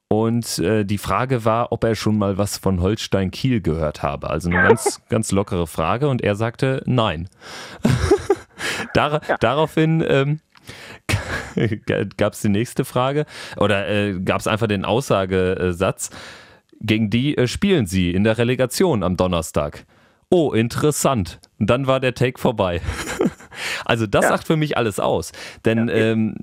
Und 0.09 0.59
äh, 0.59 0.85
die 0.85 0.99
Frage 0.99 1.45
war, 1.45 1.73
ob 1.73 1.85
er 1.85 1.95
schon 1.95 2.19
mal 2.19 2.37
was 2.37 2.59
von 2.59 2.81
Holstein 2.81 3.31
Kiel 3.31 3.61
gehört 3.61 4.03
habe. 4.03 4.31
Also 4.31 4.51
eine 4.51 4.69
ganz, 4.69 5.01
ganz 5.11 5.33
lockere 5.33 5.67
Frage 5.67 6.09
und 6.09 6.23
er 6.23 6.35
sagte 6.35 6.83
nein. 6.87 7.29
Dar 8.95 9.23
ja. 9.27 9.37
Daraufhin 9.39 10.05
ähm, 10.07 10.41
gab 12.17 12.33
es 12.33 12.43
die 12.43 12.49
nächste 12.49 12.85
Frage 12.85 13.27
oder 13.57 13.89
äh, 13.89 14.19
gab 14.21 14.41
es 14.41 14.47
einfach 14.47 14.67
den 14.67 14.85
Aussagesatz, 14.85 16.11
gegen 16.81 17.11
die 17.11 17.37
äh, 17.37 17.47
spielen 17.47 17.87
sie 17.87 18.11
in 18.11 18.25
der 18.25 18.39
Relegation 18.39 19.03
am 19.03 19.17
Donnerstag. 19.17 19.85
oh, 20.31 20.53
interessant. 20.53 21.41
Und 21.59 21.69
dann 21.69 21.87
war 21.87 22.01
der 22.01 22.15
Take 22.15 22.41
vorbei. 22.41 22.81
also 23.85 24.07
das 24.07 24.25
ja. 24.25 24.31
sagt 24.31 24.47
für 24.47 24.57
mich 24.57 24.77
alles 24.77 24.99
aus. 24.99 25.33
Denn 25.65 25.89
ja, 25.89 25.95
ähm, 25.95 26.37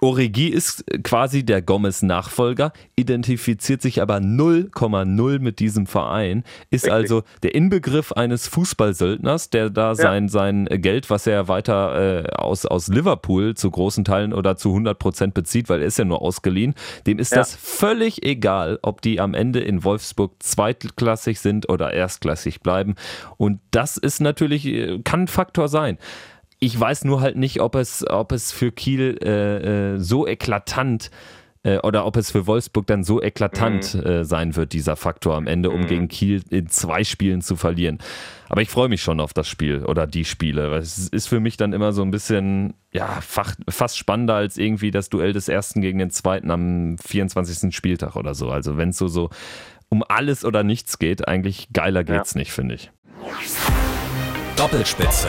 Origi 0.00 0.48
ist 0.48 0.84
quasi 1.02 1.44
der 1.44 1.60
Gomez-Nachfolger, 1.60 2.72
identifiziert 2.96 3.82
sich 3.82 4.00
aber 4.00 4.16
0,0 4.16 5.38
mit 5.38 5.58
diesem 5.58 5.86
Verein, 5.86 6.44
ist 6.70 6.84
Richtig. 6.84 6.92
also 6.92 7.22
der 7.42 7.54
Inbegriff 7.54 8.12
eines 8.12 8.48
Fußballsöldners, 8.48 9.50
der 9.50 9.68
da 9.68 9.88
ja. 9.88 9.94
sein, 9.94 10.28
sein 10.30 10.64
Geld, 10.64 11.10
was 11.10 11.26
er 11.26 11.48
weiter 11.48 12.24
äh, 12.24 12.32
aus, 12.32 12.64
aus 12.64 12.88
Liverpool 12.88 13.54
zu 13.54 13.70
großen 13.70 14.04
Teilen 14.04 14.32
oder 14.32 14.56
zu 14.56 14.70
100 14.70 14.98
Prozent 14.98 15.34
bezieht, 15.34 15.68
weil 15.68 15.82
er 15.82 15.88
ist 15.88 15.98
ja 15.98 16.06
nur 16.06 16.22
ausgeliehen, 16.22 16.74
dem 17.06 17.18
ist 17.18 17.32
ja. 17.32 17.38
das 17.38 17.54
völlig 17.54 18.24
egal, 18.24 18.78
ob 18.80 19.02
die 19.02 19.20
am 19.20 19.34
Ende 19.34 19.60
in 19.60 19.84
Wolfsburg 19.84 20.32
zweitklassig 20.38 21.38
sind 21.38 21.68
oder 21.68 21.92
erstklassig 21.92 22.60
bleiben. 22.60 22.94
Und 23.36 23.60
das 23.72 23.98
ist 23.98 24.20
natürlich, 24.20 24.64
äh, 24.64 25.00
kann 25.04 25.22
ein 25.22 25.28
Faktor 25.28 25.68
sein. 25.68 25.98
Ich 26.66 26.80
weiß 26.80 27.04
nur 27.04 27.20
halt 27.20 27.36
nicht, 27.36 27.60
ob 27.60 27.76
es, 27.76 28.04
ob 28.10 28.32
es 28.32 28.50
für 28.50 28.72
Kiel 28.72 29.20
äh, 29.22 29.92
äh, 29.92 29.98
so 30.00 30.26
eklatant 30.26 31.12
äh, 31.62 31.78
oder 31.78 32.04
ob 32.04 32.16
es 32.16 32.32
für 32.32 32.48
Wolfsburg 32.48 32.88
dann 32.88 33.04
so 33.04 33.22
eklatant 33.22 33.94
mhm. 33.94 34.00
äh, 34.02 34.24
sein 34.24 34.56
wird, 34.56 34.72
dieser 34.72 34.96
Faktor 34.96 35.36
am 35.36 35.46
Ende, 35.46 35.70
um 35.70 35.82
mhm. 35.82 35.86
gegen 35.86 36.08
Kiel 36.08 36.42
in 36.50 36.66
zwei 36.66 37.04
Spielen 37.04 37.40
zu 37.40 37.54
verlieren. 37.54 37.98
Aber 38.48 38.62
ich 38.62 38.68
freue 38.68 38.88
mich 38.88 39.00
schon 39.00 39.20
auf 39.20 39.32
das 39.32 39.46
Spiel 39.46 39.84
oder 39.84 40.08
die 40.08 40.24
Spiele. 40.24 40.76
Es 40.76 41.06
ist 41.06 41.28
für 41.28 41.38
mich 41.38 41.56
dann 41.56 41.72
immer 41.72 41.92
so 41.92 42.02
ein 42.02 42.10
bisschen, 42.10 42.74
ja, 42.92 43.20
fast 43.20 43.96
spannender 43.96 44.34
als 44.34 44.58
irgendwie 44.58 44.90
das 44.90 45.08
Duell 45.08 45.32
des 45.32 45.48
Ersten 45.48 45.80
gegen 45.82 46.00
den 46.00 46.10
Zweiten 46.10 46.50
am 46.50 46.96
24. 46.98 47.72
Spieltag 47.76 48.16
oder 48.16 48.34
so. 48.34 48.50
Also 48.50 48.76
wenn 48.76 48.88
es 48.88 48.98
so, 48.98 49.06
so 49.06 49.30
um 49.88 50.02
alles 50.08 50.44
oder 50.44 50.64
nichts 50.64 50.98
geht, 50.98 51.28
eigentlich 51.28 51.68
geiler 51.72 52.02
geht's 52.02 52.34
ja. 52.34 52.40
nicht, 52.40 52.50
finde 52.50 52.74
ich. 52.74 52.90
Doppelspitze. 54.56 55.28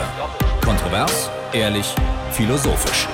Kontrovers, 0.67 1.29
ehrlich, 1.53 1.95
philosophisch. 2.33 3.07